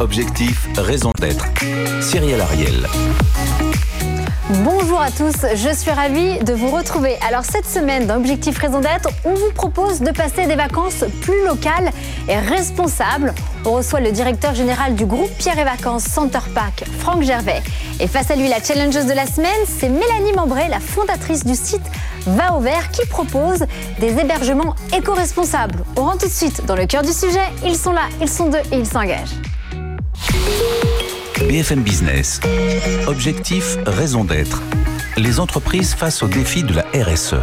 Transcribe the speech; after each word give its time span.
Objectif, 0.00 0.66
raison 0.76 1.12
d'être. 1.20 1.46
Cyril 2.00 2.40
Ariel. 2.40 2.88
Bonjour 4.64 5.00
à 5.00 5.12
tous, 5.12 5.46
je 5.54 5.72
suis 5.72 5.92
ravie 5.92 6.40
de 6.40 6.52
vous 6.52 6.68
retrouver. 6.68 7.16
Alors 7.26 7.44
cette 7.44 7.66
semaine 7.66 8.08
dans 8.08 8.16
Objectif 8.16 8.58
Raison 8.58 8.80
d'être, 8.80 9.10
on 9.24 9.34
vous 9.34 9.52
propose 9.54 10.00
de 10.00 10.10
passer 10.10 10.46
des 10.46 10.56
vacances 10.56 11.04
plus 11.20 11.44
locales 11.46 11.92
et 12.28 12.36
responsables. 12.36 13.32
On 13.64 13.74
reçoit 13.74 14.00
le 14.00 14.10
directeur 14.10 14.56
général 14.56 14.96
du 14.96 15.06
groupe 15.06 15.30
Pierre 15.38 15.60
et 15.60 15.64
Vacances 15.64 16.04
Center 16.04 16.40
Park, 16.52 16.84
Franck 16.98 17.22
Gervais. 17.22 17.62
Et 18.00 18.08
face 18.08 18.32
à 18.32 18.34
lui, 18.34 18.48
la 18.48 18.60
challengeuse 18.60 19.06
de 19.06 19.14
la 19.14 19.26
semaine, 19.26 19.50
c'est 19.66 19.88
Mélanie 19.88 20.32
Membré, 20.34 20.66
la 20.68 20.80
fondatrice 20.80 21.44
du 21.44 21.54
site 21.54 21.86
Va 22.26 22.54
au 22.54 22.60
vert, 22.60 22.90
qui 22.90 23.06
propose 23.06 23.64
des 23.98 24.18
hébergements 24.18 24.76
éco-responsables. 24.96 25.84
On 25.96 26.02
rentre 26.02 26.18
tout 26.18 26.28
de 26.28 26.32
suite 26.32 26.64
dans 26.66 26.76
le 26.76 26.86
cœur 26.86 27.02
du 27.02 27.12
sujet. 27.12 27.46
Ils 27.64 27.76
sont 27.76 27.92
là, 27.92 28.08
ils 28.20 28.28
sont 28.28 28.48
deux 28.48 28.58
et 28.70 28.78
ils 28.78 28.86
s'engagent. 28.86 29.34
BFM 31.48 31.82
Business. 31.82 32.40
Objectif, 33.08 33.76
raison 33.86 34.24
d'être. 34.24 34.62
Les 35.16 35.40
entreprises 35.40 35.94
face 35.94 36.22
aux 36.22 36.28
défis 36.28 36.62
de 36.62 36.74
la 36.74 36.84
RSE. 36.94 37.34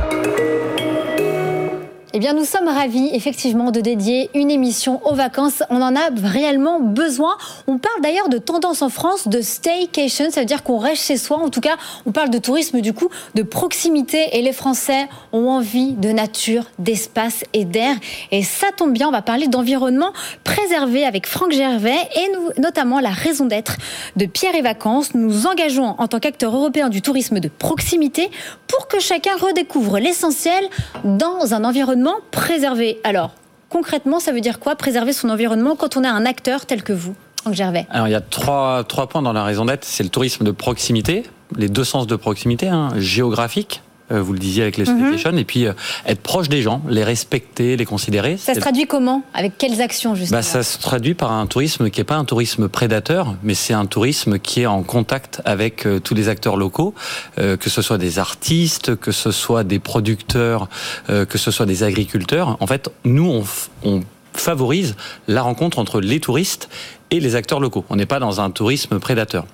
Eh 2.11 2.17
bien, 2.17 2.33
nous 2.33 2.43
sommes 2.43 2.67
ravis, 2.67 3.11
effectivement, 3.13 3.69
de 3.69 3.81
dédier 3.81 4.31
une 4.33 4.49
émission 4.49 4.99
aux 5.05 5.13
vacances. 5.13 5.61
On 5.69 5.79
en 5.79 5.95
a 5.95 6.09
réellement 6.23 6.79
besoin. 6.79 7.37
On 7.67 7.77
parle 7.77 8.01
d'ailleurs 8.01 8.29
de 8.29 8.39
tendance 8.39 8.81
en 8.81 8.89
France 8.89 9.27
de 9.27 9.41
staycation. 9.41 10.31
Ça 10.31 10.39
veut 10.39 10.47
dire 10.47 10.63
qu'on 10.63 10.79
reste 10.79 11.03
chez 11.03 11.17
soi. 11.17 11.37
En 11.37 11.49
tout 11.49 11.61
cas, 11.61 11.77
on 12.07 12.11
parle 12.11 12.31
de 12.31 12.39
tourisme, 12.39 12.81
du 12.81 12.93
coup, 12.93 13.09
de 13.35 13.43
proximité. 13.43 14.29
Et 14.33 14.41
les 14.41 14.53
Français 14.53 15.07
ont 15.33 15.49
envie 15.49 15.91
de 15.93 16.09
nature, 16.09 16.63
d'espace 16.79 17.43
et 17.53 17.63
d'air. 17.63 17.95
Et 18.31 18.41
ça 18.41 18.67
tombe 18.75 18.91
bien, 18.91 19.07
on 19.07 19.11
va 19.11 19.21
parler 19.21 19.47
d'environnement 19.47 20.11
préservé 20.43 21.05
avec 21.05 21.27
Franck 21.27 21.51
Gervais 21.51 22.09
et 22.15 22.59
notamment 22.59 22.99
la 22.99 23.11
raison 23.11 23.45
d'être 23.45 23.77
de 24.15 24.25
Pierre 24.25 24.55
et 24.55 24.63
Vacances. 24.63 25.13
Nous 25.13 25.29
nous 25.29 25.45
engageons 25.45 25.93
en 25.99 26.07
tant 26.07 26.19
qu'acteur 26.19 26.55
européen 26.55 26.89
du 26.89 27.03
tourisme 27.03 27.39
de 27.39 27.49
proximité 27.49 28.31
pour 28.65 28.87
que 28.87 28.99
chacun 28.99 29.35
redécouvre 29.37 29.99
l'essentiel 29.99 30.63
dans 31.03 31.53
un 31.53 31.63
environnement 31.63 31.98
préserver. 32.31 32.99
Alors, 33.03 33.31
concrètement, 33.69 34.19
ça 34.19 34.31
veut 34.31 34.41
dire 34.41 34.59
quoi 34.59 34.75
préserver 34.75 35.13
son 35.13 35.29
environnement 35.29 35.75
quand 35.75 35.97
on 35.97 36.03
est 36.03 36.07
un 36.07 36.25
acteur 36.25 36.65
tel 36.65 36.83
que 36.83 36.93
vous 36.93 37.15
Franck 37.41 37.53
Gervais? 37.53 37.87
Alors 37.89 38.07
il 38.07 38.11
y 38.11 38.15
a 38.15 38.21
trois, 38.21 38.83
trois 38.83 39.07
points 39.07 39.21
dans 39.21 39.33
la 39.33 39.43
raison 39.43 39.65
d'être. 39.65 39.85
C'est 39.85 40.03
le 40.03 40.09
tourisme 40.09 40.43
de 40.43 40.51
proximité, 40.51 41.23
les 41.55 41.69
deux 41.69 41.83
sens 41.83 42.07
de 42.07 42.15
proximité, 42.15 42.67
hein, 42.67 42.89
géographique, 42.97 43.81
vous 44.11 44.33
le 44.33 44.39
disiez 44.39 44.63
avec 44.63 44.77
les 44.77 44.85
mm 44.85 45.37
et 45.37 45.45
puis 45.45 45.65
euh, 45.65 45.73
être 46.05 46.21
proche 46.21 46.49
des 46.49 46.61
gens, 46.61 46.81
les 46.87 47.03
respecter, 47.03 47.77
les 47.77 47.85
considérer. 47.85 48.37
Ça 48.37 48.53
se 48.53 48.59
traduit 48.59 48.85
comment? 48.85 49.23
Avec 49.33 49.57
quelles 49.57 49.81
actions 49.81 50.15
justement? 50.15 50.39
Bah, 50.39 50.43
Ça 50.43 50.63
se 50.63 50.79
traduit 50.79 51.13
par 51.13 51.31
un 51.31 51.45
tourisme 51.45 51.89
qui 51.89 51.99
n'est 51.99 52.05
pas 52.05 52.15
un 52.15 52.25
tourisme 52.25 52.67
prédateur, 52.67 53.35
mais 53.43 53.53
c'est 53.53 53.73
un 53.73 53.85
tourisme 53.85 54.39
qui 54.39 54.61
est 54.61 54.65
en 54.65 54.83
contact 54.83 55.41
avec 55.45 55.85
euh, 55.85 55.99
tous 55.99 56.15
les 56.15 56.29
acteurs 56.29 56.57
locaux, 56.57 56.93
que 57.37 57.69
ce 57.69 57.81
soit 57.81 57.97
des 57.97 58.19
artistes, 58.19 58.95
que 58.95 59.11
ce 59.11 59.31
soit 59.31 59.63
des 59.63 59.79
producteurs, 59.79 60.67
que 61.07 61.37
ce 61.37 61.51
soit 61.51 61.65
des 61.65 61.83
agriculteurs. 61.83 62.57
En 62.59 62.67
fait, 62.67 62.89
nous, 63.03 63.29
on, 63.29 63.43
on 63.83 64.01
favorise 64.33 64.95
la 65.27 65.41
rencontre 65.41 65.79
entre 65.79 66.01
les 66.01 66.19
touristes 66.19 66.69
et 67.11 67.19
les 67.19 67.35
acteurs 67.35 67.59
locaux. 67.59 67.85
On 67.89 67.95
n'est 67.95 68.05
pas 68.05 68.19
dans 68.19 68.41
un 68.41 68.51
tourisme 68.51 68.99
prédateur. 68.99 69.45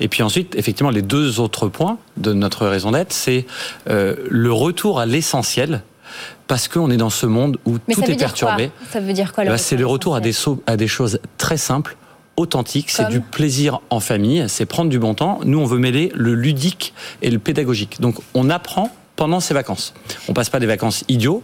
Et 0.00 0.08
puis 0.08 0.22
ensuite, 0.22 0.54
effectivement, 0.56 0.90
les 0.90 1.02
deux 1.02 1.40
autres 1.40 1.68
points 1.68 1.98
de 2.16 2.32
notre 2.32 2.66
raison 2.66 2.92
d'être, 2.92 3.12
c'est 3.12 3.46
euh, 3.88 4.16
le 4.28 4.52
retour 4.52 5.00
à 5.00 5.06
l'essentiel. 5.06 5.82
Parce 6.46 6.68
qu'on 6.68 6.90
est 6.90 6.98
dans 6.98 7.08
ce 7.08 7.24
monde 7.24 7.58
où 7.64 7.78
tout 7.78 8.04
est 8.04 8.16
perturbé. 8.16 8.70
Ça 8.90 9.00
veut 9.00 9.14
dire 9.14 9.32
quoi 9.32 9.46
bah, 9.46 9.56
C'est 9.56 9.78
le 9.78 9.86
retour 9.86 10.14
à 10.14 10.20
des, 10.20 10.34
à 10.66 10.76
des 10.76 10.86
choses 10.86 11.20
très 11.38 11.56
simples, 11.56 11.96
authentiques. 12.36 12.90
C'est 12.90 13.08
du 13.08 13.20
plaisir 13.20 13.80
en 13.88 13.98
famille. 13.98 14.44
C'est 14.48 14.66
prendre 14.66 14.90
du 14.90 14.98
bon 14.98 15.14
temps. 15.14 15.40
Nous, 15.44 15.58
on 15.58 15.64
veut 15.64 15.78
mêler 15.78 16.12
le 16.14 16.34
ludique 16.34 16.92
et 17.22 17.30
le 17.30 17.38
pédagogique. 17.38 18.00
Donc, 18.02 18.16
on 18.34 18.50
apprend 18.50 18.90
pendant 19.16 19.40
ces 19.40 19.54
vacances. 19.54 19.94
On 20.28 20.32
passe 20.32 20.50
pas 20.50 20.58
des 20.58 20.66
vacances 20.66 21.04
idiots, 21.08 21.42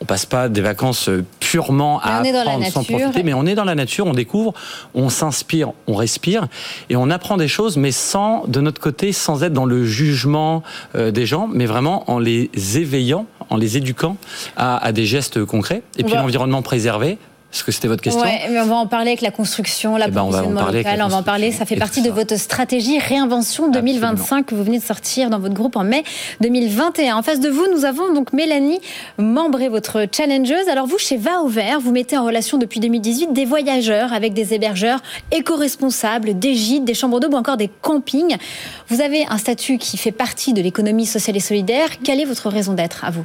on 0.00 0.04
passe 0.04 0.26
pas 0.26 0.48
des 0.48 0.60
vacances 0.60 1.08
euh, 1.08 1.24
purement 1.40 2.00
à 2.00 2.18
apprendre 2.18 2.66
sans 2.66 2.84
profiter, 2.84 3.22
mais 3.22 3.34
on 3.34 3.46
est 3.46 3.54
dans 3.54 3.64
la 3.64 3.74
nature, 3.74 4.06
on 4.06 4.12
découvre, 4.12 4.52
on 4.94 5.08
s'inspire, 5.08 5.72
on 5.86 5.94
respire 5.94 6.46
et 6.90 6.96
on 6.96 7.10
apprend 7.10 7.36
des 7.36 7.48
choses, 7.48 7.76
mais 7.76 7.92
sans, 7.92 8.44
de 8.46 8.60
notre 8.60 8.80
côté, 8.80 9.12
sans 9.12 9.42
être 9.42 9.52
dans 9.52 9.64
le 9.64 9.84
jugement 9.84 10.62
euh, 10.94 11.10
des 11.10 11.26
gens, 11.26 11.48
mais 11.50 11.66
vraiment 11.66 12.10
en 12.10 12.18
les 12.18 12.50
éveillant, 12.76 13.26
en 13.50 13.56
les 13.56 13.76
éduquant 13.76 14.16
à, 14.56 14.76
à 14.76 14.92
des 14.92 15.06
gestes 15.06 15.44
concrets. 15.44 15.82
Et 15.98 16.04
puis 16.04 16.14
l'environnement 16.14 16.62
préservé, 16.62 17.18
est-ce 17.56 17.64
que 17.64 17.72
c'était 17.72 17.88
votre 17.88 18.02
question 18.02 18.22
Oui, 18.22 18.30
mais 18.50 18.60
on 18.60 18.66
va 18.66 18.74
en 18.74 18.86
parler 18.86 19.08
avec 19.08 19.22
la 19.22 19.30
construction, 19.30 19.96
la 19.96 20.08
eh 20.08 20.10
ben, 20.10 20.22
on, 20.22 20.30
va 20.30 20.44
en 20.44 20.52
parler 20.52 20.78
local, 20.82 21.02
on 21.02 21.08
va 21.08 21.16
en 21.16 21.22
parler. 21.22 21.52
Ça 21.52 21.64
fait 21.64 21.76
partie 21.76 22.02
de 22.02 22.10
votre 22.10 22.36
stratégie 22.38 22.98
Réinvention 22.98 23.70
2025 23.70 24.44
que 24.44 24.54
vous 24.54 24.62
venez 24.62 24.78
de 24.78 24.84
sortir 24.84 25.30
dans 25.30 25.38
votre 25.38 25.54
groupe 25.54 25.76
en 25.76 25.84
mai 25.84 26.04
2021. 26.42 27.16
En 27.16 27.22
face 27.22 27.40
de 27.40 27.48
vous, 27.48 27.66
nous 27.74 27.86
avons 27.86 28.12
donc 28.12 28.34
Mélanie 28.34 28.78
Membré, 29.16 29.68
votre 29.68 30.06
challengeuse. 30.14 30.68
Alors 30.70 30.86
vous, 30.86 30.98
chez 30.98 31.16
Va 31.16 31.40
au 31.40 31.48
Vert, 31.48 31.80
vous 31.80 31.92
mettez 31.92 32.18
en 32.18 32.26
relation 32.26 32.58
depuis 32.58 32.78
2018 32.78 33.32
des 33.32 33.46
voyageurs 33.46 34.12
avec 34.12 34.34
des 34.34 34.52
hébergeurs 34.52 35.00
éco-responsables, 35.32 36.38
des 36.38 36.54
gîtes, 36.54 36.84
des 36.84 36.94
chambres 36.94 37.20
d'eau 37.20 37.28
ou 37.28 37.36
encore 37.36 37.56
des 37.56 37.70
campings. 37.80 38.36
Vous 38.88 39.00
avez 39.00 39.24
un 39.30 39.38
statut 39.38 39.78
qui 39.78 39.96
fait 39.96 40.12
partie 40.12 40.52
de 40.52 40.60
l'économie 40.60 41.06
sociale 41.06 41.38
et 41.38 41.40
solidaire. 41.40 41.88
Quelle 42.04 42.20
est 42.20 42.26
votre 42.26 42.50
raison 42.50 42.74
d'être 42.74 43.06
à 43.06 43.10
vous? 43.10 43.24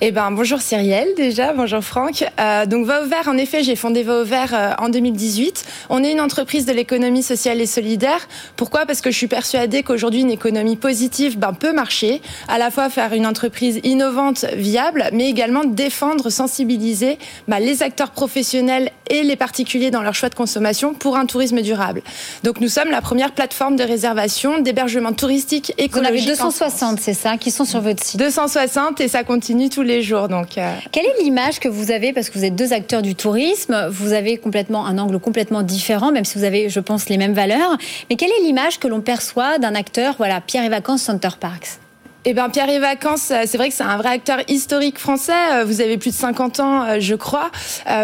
Eh 0.00 0.10
ben, 0.10 0.30
bonjour 0.32 0.60
Cyrielle 0.60 1.08
déjà, 1.16 1.52
bonjour 1.52 1.82
Franck. 1.82 2.24
Euh, 2.38 2.66
donc 2.66 2.84
Va 2.84 3.02
au 3.02 3.06
vert, 3.06 3.28
en 3.28 3.36
effet, 3.36 3.62
j'ai 3.62 3.76
fondé 3.76 4.02
Va 4.02 4.20
au 4.20 4.24
vert 4.24 4.52
euh, 4.52 4.72
en 4.78 4.88
2018. 4.88 5.64
On 5.88 6.02
est 6.02 6.12
une 6.12 6.20
entreprise 6.20 6.66
de 6.66 6.72
l'économie 6.72 7.22
sociale 7.22 7.60
et 7.60 7.66
solidaire. 7.66 8.28
Pourquoi? 8.56 8.86
Parce 8.86 9.00
que 9.00 9.10
je 9.10 9.16
suis 9.16 9.28
persuadée 9.28 9.82
qu'aujourd'hui, 9.82 10.20
une 10.20 10.30
économie 10.30 10.76
positive 10.76 11.38
ben, 11.38 11.52
peut 11.52 11.72
marcher. 11.72 12.20
À 12.48 12.58
la 12.58 12.70
fois 12.70 12.90
faire 12.90 13.12
une 13.12 13.26
entreprise 13.26 13.80
innovante, 13.84 14.44
viable, 14.56 15.08
mais 15.12 15.30
également 15.30 15.64
défendre, 15.64 16.28
sensibiliser 16.28 17.18
ben, 17.46 17.60
les 17.60 17.82
acteurs 17.82 18.10
professionnels 18.10 18.90
et 19.08 19.22
les 19.22 19.36
particuliers 19.36 19.90
dans 19.90 20.02
leur 20.02 20.14
choix 20.14 20.28
de 20.28 20.34
consommation 20.34 20.92
pour 20.92 21.16
un 21.16 21.24
tourisme 21.24 21.62
durable. 21.62 22.02
Donc 22.42 22.60
nous 22.60 22.68
sommes 22.68 22.90
la 22.90 23.00
première 23.00 23.32
plateforme 23.32 23.76
de 23.76 23.84
réservation, 23.84 24.60
d'hébergement 24.60 25.12
touristique 25.12 25.72
écologique. 25.78 25.94
Vous 25.94 26.00
en 26.00 26.04
avez 26.08 26.26
260, 26.26 27.00
c'est 27.00 27.14
ça, 27.14 27.36
qui 27.36 27.50
sont 27.50 27.64
sur 27.64 27.80
votre 27.80 28.02
site? 28.02 28.18
260 28.18 29.00
et 29.00 29.08
ça 29.08 29.22
tous 29.70 29.82
les 29.82 30.02
jours. 30.02 30.28
Euh. 30.30 30.74
Quelle 30.92 31.04
est 31.04 31.22
l'image 31.22 31.60
que 31.60 31.68
vous 31.68 31.90
avez 31.90 32.12
Parce 32.12 32.30
que 32.30 32.38
vous 32.38 32.44
êtes 32.44 32.56
deux 32.56 32.72
acteurs 32.72 33.02
du 33.02 33.14
tourisme, 33.14 33.88
vous 33.90 34.12
avez 34.12 34.38
complètement 34.38 34.86
un 34.86 34.98
angle 34.98 35.18
complètement 35.18 35.62
différent, 35.62 36.12
même 36.12 36.24
si 36.24 36.38
vous 36.38 36.44
avez, 36.44 36.68
je 36.68 36.80
pense, 36.80 37.08
les 37.08 37.18
mêmes 37.18 37.34
valeurs. 37.34 37.76
Mais 38.08 38.16
quelle 38.16 38.30
est 38.30 38.42
l'image 38.42 38.78
que 38.78 38.88
l'on 38.88 39.00
perçoit 39.00 39.58
d'un 39.58 39.74
acteur, 39.74 40.14
voilà, 40.18 40.40
Pierre 40.40 40.64
et 40.64 40.68
Vacances 40.68 41.02
Center 41.02 41.30
Parks? 41.38 41.83
Eh 42.26 42.32
bien, 42.32 42.48
Pierre 42.48 42.70
et 42.70 42.78
Vacances, 42.78 43.30
euh, 43.30 43.42
c'est 43.44 43.58
vrai 43.58 43.68
que 43.68 43.74
c'est 43.74 43.84
un 43.84 43.98
vrai 43.98 44.08
acteur 44.08 44.38
historique 44.48 44.98
français. 44.98 45.32
Euh, 45.52 45.64
vous 45.66 45.82
avez 45.82 45.98
plus 45.98 46.08
de 46.08 46.14
50 46.14 46.58
ans, 46.58 46.82
euh, 46.82 46.96
je 46.98 47.14
crois. 47.14 47.50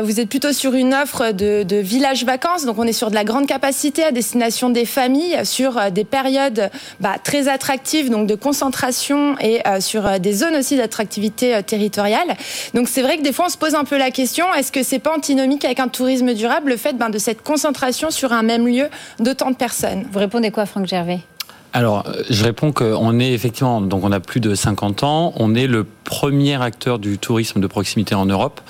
Vous 0.03 0.21
êtes 0.21 0.29
plutôt 0.29 0.53
sur 0.53 0.75
une 0.75 0.93
offre 0.93 1.33
de, 1.33 1.77
village 1.81 2.25
vacances, 2.25 2.67
donc 2.67 2.79
on 2.79 2.87
est 2.87 2.93
sur 2.93 3.09
de 3.09 3.15
la 3.15 3.25
grande 3.25 3.47
capacité 3.47 4.05
à 4.05 4.13
destination 4.13 4.69
des 4.69 4.85
familles, 4.85 5.39
sur 5.45 5.91
des 5.91 6.05
périodes 6.05 6.71
bah, 7.01 7.17
très 7.23 7.49
attractives, 7.49 8.11
donc 8.11 8.27
de 8.27 8.35
concentration 8.35 9.37
et 9.41 9.63
sur 9.81 10.21
des 10.21 10.33
zones 10.33 10.57
aussi 10.57 10.77
d'attractivité 10.77 11.63
territoriale. 11.63 12.37
Donc 12.75 12.89
c'est 12.89 13.03
vrai 13.03 13.17
que 13.17 13.23
des 13.23 13.33
fois 13.33 13.47
on 13.47 13.51
se 13.51 13.57
pose 13.57 13.75
un 13.75 13.85
peu 13.85 13.97
la 13.97 14.11
question 14.11 14.53
est-ce 14.55 14.73
que 14.73 14.83
c'est 14.83 14.99
pas 14.99 15.15
antinomique 15.17 15.65
avec 15.65 15.81
un 15.81 15.89
tourisme 15.89 16.35
durable 16.35 16.71
le 16.71 16.77
fait 16.77 16.97
ben, 16.97 17.11
de 17.11 17.19
cette 17.19 17.43
concentration 17.43 18.11
sur 18.11 18.33
un 18.33 18.43
même 18.43 18.67
lieu 18.67 18.89
d'autant 19.19 19.51
de 19.51 19.57
personnes? 19.57 20.05
Vous 20.13 20.19
répondez 20.19 20.51
quoi, 20.51 20.67
Franck 20.67 20.87
Gervais? 20.87 21.21
Alors, 21.73 22.05
je 22.29 22.43
réponds 22.43 22.73
qu'on 22.73 23.21
est 23.21 23.33
effectivement, 23.33 23.81
donc 23.81 24.05
on 24.05 24.11
a 24.11 24.19
plus 24.19 24.41
de 24.41 24.55
50 24.55 25.05
ans, 25.05 25.33
on 25.37 25.55
est 25.55 25.69
le 25.69 25.87
premier 26.05 26.61
acteur 26.61 26.99
du 26.99 27.19
tourisme 27.19 27.61
de 27.61 27.67
proximité 27.69 28.15
en 28.15 28.27
Europe. 28.27 28.61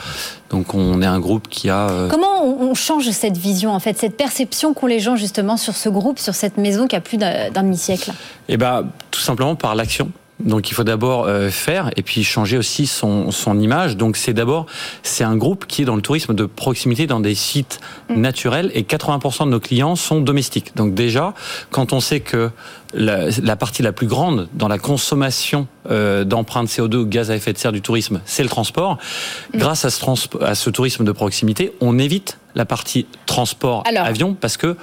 Donc 0.51 0.75
on 0.75 1.01
est 1.01 1.07
un 1.07 1.19
groupe 1.19 1.49
qui 1.49 1.71
a... 1.71 1.89
Euh, 1.89 2.09
Comment 2.11 2.45
on 2.45 2.75
change 2.75 3.09
cette 3.11 3.39
vision, 3.39 3.73
en 3.73 3.81
fait, 3.81 3.97
cette 3.99 4.17
perception 4.17 4.75
qu'ont 4.75 4.87
les 4.87 5.01
gens 5.01 5.17
justement 5.17 5.57
sur 5.57 5.77
ce 5.77 5.89
groupe, 5.89 6.19
sur 6.19 6.35
cette 6.35 6.59
maison 6.59 6.87
qui 6.87 6.97
a 6.97 7.01
plus 7.01 7.17
d'un 7.17 7.51
demi-siècle? 7.51 8.13
Eh 8.49 8.57
bien, 8.57 8.85
tout 9.11 9.21
simplement 9.21 9.55
par 9.55 9.75
l'action. 9.75 10.11
Donc 10.45 10.71
il 10.71 10.75
faut 10.75 10.85
d'abord 10.85 11.27
euh, 11.27 11.51
faire 11.51 11.91
et 11.97 12.03
puis 12.03 12.25
changer 12.25 12.59
aussi 12.59 12.87
son, 12.87 13.31
son 13.31 13.59
image. 13.59 13.97
Donc 13.97 14.17
c'est 14.17 14.33
d'abord 14.33 14.67
c'est 15.03 15.25
un 15.25 15.37
groupe 15.37 15.67
qui 15.67 15.83
est 15.83 15.85
dans 15.85 15.97
le 15.97 16.03
tourisme 16.03 16.35
de 16.35 16.47
proximité 16.47 17.07
dans 17.07 17.21
des 17.21 17.35
sites 17.35 17.81
mm. 18.09 18.21
naturels 18.21 18.71
et 18.75 18.83
80% 18.83 19.47
de 19.47 19.51
nos 19.51 19.61
clients 19.61 19.97
sont 19.97 20.21
domestiques. 20.21 20.75
Donc 20.77 20.95
déjà 20.95 21.35
quand 21.71 21.93
on 21.93 22.01
sait 22.01 22.21
que 22.21 22.51
la, 22.93 23.27
la 23.43 23.57
partie 23.57 23.83
la 23.83 23.93
plus 23.93 24.07
grande 24.07 24.49
dans 24.55 24.69
la 24.69 24.79
consommation 24.79 25.69
euh, 25.91 26.25
d'empreintes 26.25 26.69
CO2 26.69 26.97
ou 26.97 27.07
gaz 27.07 27.31
à 27.31 27.37
effet 27.37 27.53
de 27.53 27.59
serre 27.59 27.73
du 27.73 27.83
tourisme, 27.83 28.21
c'est 28.25 28.43
le 28.43 28.49
transport. 28.49 28.99
Mm. 29.55 29.59
Grâce 29.59 29.85
à 29.85 29.91
ce, 29.91 30.05
à 30.43 30.55
ce 30.55 30.71
tourisme 30.71 31.05
de 31.05 31.13
proximité, 31.13 31.73
on 31.81 31.99
évite 31.99 32.39
la 32.55 32.65
partie 32.65 33.07
transport 33.27 33.85
avion 33.87 34.35
parce 34.35 34.57
que 34.57 34.77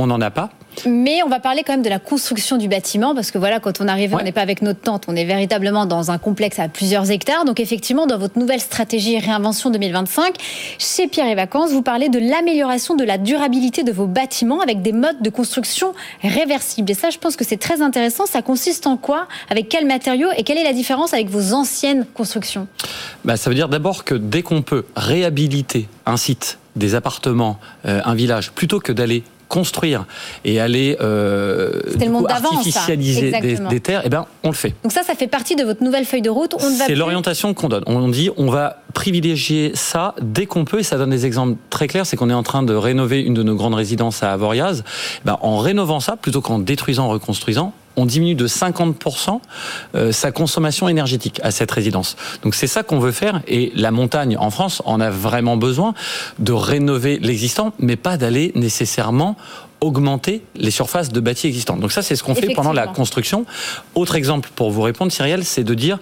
on 0.00 0.06
n'en 0.06 0.20
a 0.20 0.30
pas. 0.30 0.50
Mais 0.86 1.22
on 1.24 1.28
va 1.28 1.40
parler 1.40 1.62
quand 1.64 1.72
même 1.72 1.82
de 1.82 1.88
la 1.88 1.98
construction 1.98 2.56
du 2.56 2.68
bâtiment, 2.68 3.14
parce 3.14 3.30
que 3.30 3.38
voilà, 3.38 3.60
quand 3.60 3.80
on 3.80 3.88
arrive, 3.88 4.14
on 4.14 4.22
n'est 4.22 4.32
pas 4.32 4.40
avec 4.40 4.62
notre 4.62 4.80
tente, 4.80 5.04
on 5.08 5.16
est 5.16 5.24
véritablement 5.24 5.84
dans 5.84 6.10
un 6.10 6.18
complexe 6.18 6.58
à 6.58 6.68
plusieurs 6.68 7.10
hectares. 7.10 7.44
Donc 7.44 7.60
effectivement, 7.60 8.06
dans 8.06 8.18
votre 8.18 8.38
nouvelle 8.38 8.60
stratégie 8.60 9.18
Réinvention 9.18 9.70
2025, 9.70 10.36
chez 10.78 11.08
Pierre 11.08 11.26
et 11.26 11.34
Vacances, 11.34 11.72
vous 11.72 11.82
parlez 11.82 12.08
de 12.08 12.18
l'amélioration 12.18 12.94
de 12.94 13.04
la 13.04 13.18
durabilité 13.18 13.82
de 13.82 13.92
vos 13.92 14.06
bâtiments 14.06 14.60
avec 14.60 14.80
des 14.80 14.92
modes 14.92 15.20
de 15.20 15.30
construction 15.30 15.92
réversibles. 16.22 16.90
Et 16.90 16.94
ça, 16.94 17.10
je 17.10 17.18
pense 17.18 17.36
que 17.36 17.44
c'est 17.44 17.58
très 17.58 17.82
intéressant. 17.82 18.26
Ça 18.26 18.40
consiste 18.40 18.86
en 18.86 18.96
quoi? 18.96 19.26
Avec 19.50 19.68
quels 19.68 19.86
matériaux? 19.86 20.28
Et 20.36 20.44
quelle 20.44 20.58
est 20.58 20.64
la 20.64 20.72
différence 20.72 21.12
avec 21.12 21.28
vos 21.28 21.52
anciennes 21.52 22.06
constructions? 22.14 22.68
Bah, 23.24 23.36
Ça 23.36 23.50
veut 23.50 23.56
dire 23.56 23.68
d'abord 23.68 24.04
que 24.04 24.14
dès 24.14 24.42
qu'on 24.42 24.62
peut 24.62 24.86
réhabiliter 24.96 25.88
un 26.06 26.16
site, 26.16 26.58
des 26.76 26.94
appartements, 26.94 27.58
euh, 27.86 28.00
un 28.04 28.14
village, 28.14 28.52
plutôt 28.52 28.78
que 28.78 28.92
d'aller 28.92 29.24
construire 29.50 30.06
et 30.44 30.60
aller 30.60 30.96
euh, 31.00 31.82
artificialiser 32.28 33.32
des, 33.68 33.80
terres, 33.80 34.02
eh 34.04 34.08
ben, 34.08 34.24
on 34.44 34.48
le 34.48 34.54
fait. 34.54 34.74
Donc 34.82 34.92
ça, 34.92 35.02
ça 35.02 35.14
fait 35.14 35.26
partie 35.26 35.56
de 35.56 35.64
votre 35.64 35.82
nouvelle 35.84 36.06
feuille 36.06 36.22
de 36.22 36.30
route. 36.30 36.54
C'est 36.86 36.94
l'orientation 36.94 37.52
qu'on 37.52 37.68
donne. 37.68 37.82
On 37.86 38.08
dit 38.08 38.30
on 38.36 38.48
va 38.48 38.78
privilégier 38.94 39.72
ça 39.74 40.14
dès 40.22 40.46
qu'on 40.46 40.64
peut, 40.64 40.80
et 40.80 40.82
ça 40.82 40.96
donne 40.96 41.10
des 41.10 41.26
exemples 41.26 41.56
très 41.68 41.88
clairs, 41.88 42.06
c'est 42.06 42.16
qu'on 42.16 42.30
est 42.30 42.34
en 42.34 42.42
train 42.42 42.62
de 42.62 42.74
rénover 42.74 43.20
une 43.20 43.34
de 43.34 43.42
nos 43.42 43.56
grandes 43.56 43.74
résidences 43.74 44.22
à 44.22 44.32
Avoriaz. 44.32 44.82
Eh 44.86 45.20
ben, 45.24 45.36
en 45.42 45.58
rénovant 45.58 46.00
ça, 46.00 46.16
plutôt 46.16 46.40
qu'en 46.40 46.58
détruisant, 46.58 47.08
reconstruisant, 47.08 47.74
on 48.00 48.06
diminue 48.06 48.34
de 48.34 48.48
50% 48.48 49.40
euh, 49.94 50.12
sa 50.12 50.32
consommation 50.32 50.88
énergétique 50.88 51.40
à 51.42 51.50
cette 51.50 51.70
résidence. 51.70 52.16
Donc 52.42 52.54
c'est 52.54 52.66
ça 52.66 52.82
qu'on 52.82 52.98
veut 52.98 53.12
faire 53.12 53.42
et 53.46 53.72
la 53.74 53.90
montagne 53.90 54.36
en 54.38 54.50
France 54.50 54.82
en 54.86 55.00
a 55.00 55.10
vraiment 55.10 55.56
besoin 55.56 55.94
de 56.38 56.52
rénover 56.52 57.18
l'existant, 57.18 57.72
mais 57.78 57.96
pas 57.96 58.16
d'aller 58.16 58.52
nécessairement 58.54 59.36
augmenter 59.80 60.42
les 60.56 60.70
surfaces 60.70 61.10
de 61.10 61.20
bâtis 61.20 61.46
existantes. 61.46 61.80
Donc 61.80 61.92
ça, 61.92 62.02
c'est 62.02 62.16
ce 62.16 62.22
qu'on 62.22 62.34
fait 62.34 62.54
pendant 62.54 62.72
la 62.72 62.86
construction. 62.86 63.46
Autre 63.94 64.14
exemple 64.14 64.50
pour 64.54 64.70
vous 64.70 64.82
répondre, 64.82 65.10
Cyrielle, 65.10 65.44
c'est 65.44 65.64
de 65.64 65.74
dire 65.74 65.98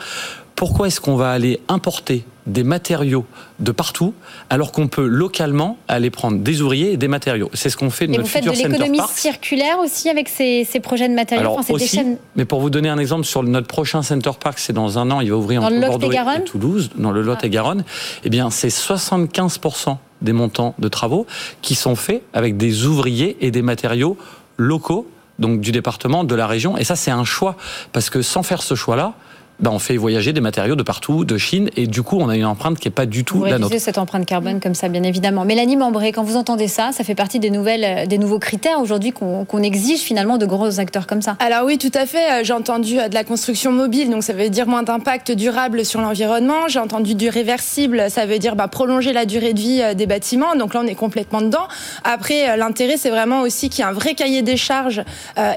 pourquoi 0.57 0.89
est-ce 0.89 1.01
qu'on 1.01 1.17
va 1.17 1.31
aller 1.31 1.61
importer 1.69 2.25
des 2.49 2.65
matériaux 2.65 3.25
de 3.61 3.73
partout 3.73 4.15
alors 4.51 4.73
qu'on 4.73 4.89
peut 4.89 5.07
localement 5.07 5.77
aller 5.87 6.11
prendre 6.11 6.39
des 6.39 6.63
ouvriers 6.63 6.93
et 6.93 6.97
des 6.97 7.09
matériaux 7.09 7.51
C'est 7.55 7.71
ce 7.71 7.77
qu'on 7.77 7.91
fait 7.91 8.07
de 8.07 8.15
et 8.15 8.17
notre 8.17 8.29
vous 8.29 8.33
faites 8.33 8.45
de 8.45 8.51
l'économie 8.51 9.01
circulaire 9.15 9.79
aussi 9.79 10.09
avec 10.09 10.29
ces, 10.29 10.67
projets 10.83 11.09
de 11.09 11.15
matériaux 11.15 11.41
alors 11.41 11.71
aussi, 11.71 12.01
Mais 12.37 12.45
pour 12.45 12.61
vous 12.61 12.71
donner 12.71 12.89
un 12.89 12.99
exemple, 12.99 13.25
sur 13.25 13.43
notre 13.43 13.67
prochain 13.67 14.03
Center 14.03 14.31
Park, 14.39 14.59
c'est 14.59 14.73
dans 14.73 14.99
un 14.99 15.11
an, 15.11 15.21
il 15.21 15.31
va 15.31 15.37
ouvrir 15.37 15.61
dans 15.61 15.69
entre 15.69 15.99
Bordeaux 15.99 16.13
et, 16.13 16.45
Toulouse, 16.45 16.91
dans 16.97 17.11
le 17.11 17.23
Lot 17.23 17.45
et 17.45 17.51
Garonne. 17.51 17.85
Eh 18.25 18.31
bien, 18.31 18.51
c'est 18.51 18.69
75% 18.69 19.97
des 20.23 20.33
montants 20.33 20.75
de 20.79 20.89
travaux 20.89 21.27
qui 21.63 21.75
sont 21.75 21.97
faits 21.97 22.23
avec 22.33 22.57
des 22.57 22.87
ouvriers 22.87 23.37
et 23.41 23.51
des 23.51 23.63
matériaux 23.63 24.17
locaux 24.57 25.07
donc 25.39 25.61
du 25.61 25.73
département, 25.73 26.25
de 26.25 26.35
la 26.35 26.47
région. 26.47 26.77
Et 26.77 26.85
ça, 26.85 26.97
c'est 26.97 27.11
un 27.11 27.25
choix. 27.25 27.57
Parce 27.93 28.11
que 28.11 28.23
sans 28.23 28.43
faire 28.43 28.63
ce 28.63 28.75
choix-là, 28.75 29.15
ben, 29.61 29.73
on 29.73 29.81
fait 29.81 29.97
voyager 29.97 30.33
des 30.33 30.41
matériaux 30.41 30.77
de 30.77 30.85
partout, 30.85 31.25
de 31.25 31.37
Chine, 31.37 31.69
et 31.77 31.89
du 31.89 32.03
coup, 32.03 32.17
on 32.21 32.29
a 32.29 32.37
une 32.37 32.45
empreinte 32.45 32.79
qui 32.79 32.87
n'est 32.87 32.93
pas 32.93 33.07
du 33.07 33.25
tout 33.25 33.43
la 33.45 33.59
nôtre. 33.59 33.77
cette 33.79 33.99
empreinte 33.99 34.25
carbone 34.25 34.61
comme 34.61 34.75
ça, 34.75 34.89
bien 34.89 35.03
évidemment. 35.03 35.45
Mélanie 35.45 35.77
Membré, 35.77 36.13
quand 36.13 36.23
vous 36.23 36.37
entendez 36.37 36.69
ça, 36.69 36.93
ça 36.93 37.03
fait 37.03 37.17
partie 37.17 37.41
des, 37.41 37.51
nouvelles, 37.51 37.85
euh, 37.85 38.07
des 38.07 38.19
nouveaux 38.19 38.39
critères 38.39 38.81
aujourd'hui 38.81 39.13
qu'on 39.13 39.63
exige 39.63 40.01
finalement 40.01 40.39
de 40.39 40.47
gros 40.47 40.79
acteurs 40.79 41.09
comme 41.09 41.23
ça 41.23 41.37
Alors 41.41 41.65
oui, 41.65 41.77
tout 41.77 41.91
à 41.95 42.07
fait. 42.07 42.31
Euh, 42.31 42.45
j'ai 42.45 42.53
entendu 42.53 43.01
euh, 43.01 43.09
de 43.09 43.15
la 43.15 43.25
construction 43.25 43.73
mobile, 43.73 44.11
donc 44.11 44.23
ça 44.23 44.33
veut 44.33 44.49
dire 44.49 44.69
moins 44.69 44.85
d'impact 44.85 45.33
durable 45.33 45.85
sur 45.85 46.01
l'environnement. 46.01 46.69
J'ai 46.69 46.79
entendu 46.79 47.17
du 47.17 47.29
réversible, 47.29 48.11
ça 48.11 48.27
veut 48.27 48.39
dire 48.39 48.55
bah, 48.55 48.69
prolonger 48.69 49.13
la 49.13 49.25
durée 49.25 49.55
de 49.55 49.61
vie 49.61 49.83
des 49.97 50.07
bâtiments. 50.07 50.55
Donc 50.55 50.75
là, 50.75 50.83
on 50.85 50.87
est 50.87 50.95
complètement 50.95 51.41
dedans. 51.41 51.67
Après, 52.05 52.57
l'intérêt, 52.57 52.97
c'est 52.97 53.11
vraiment 53.11 53.41
aussi 53.41 53.71
qu'il 53.71 53.85
y 53.85 53.87
ait 53.87 53.91
un 53.91 53.93
vrai 53.93 54.15
cahier 54.15 54.43
des 54.43 54.57
charges 54.57 55.03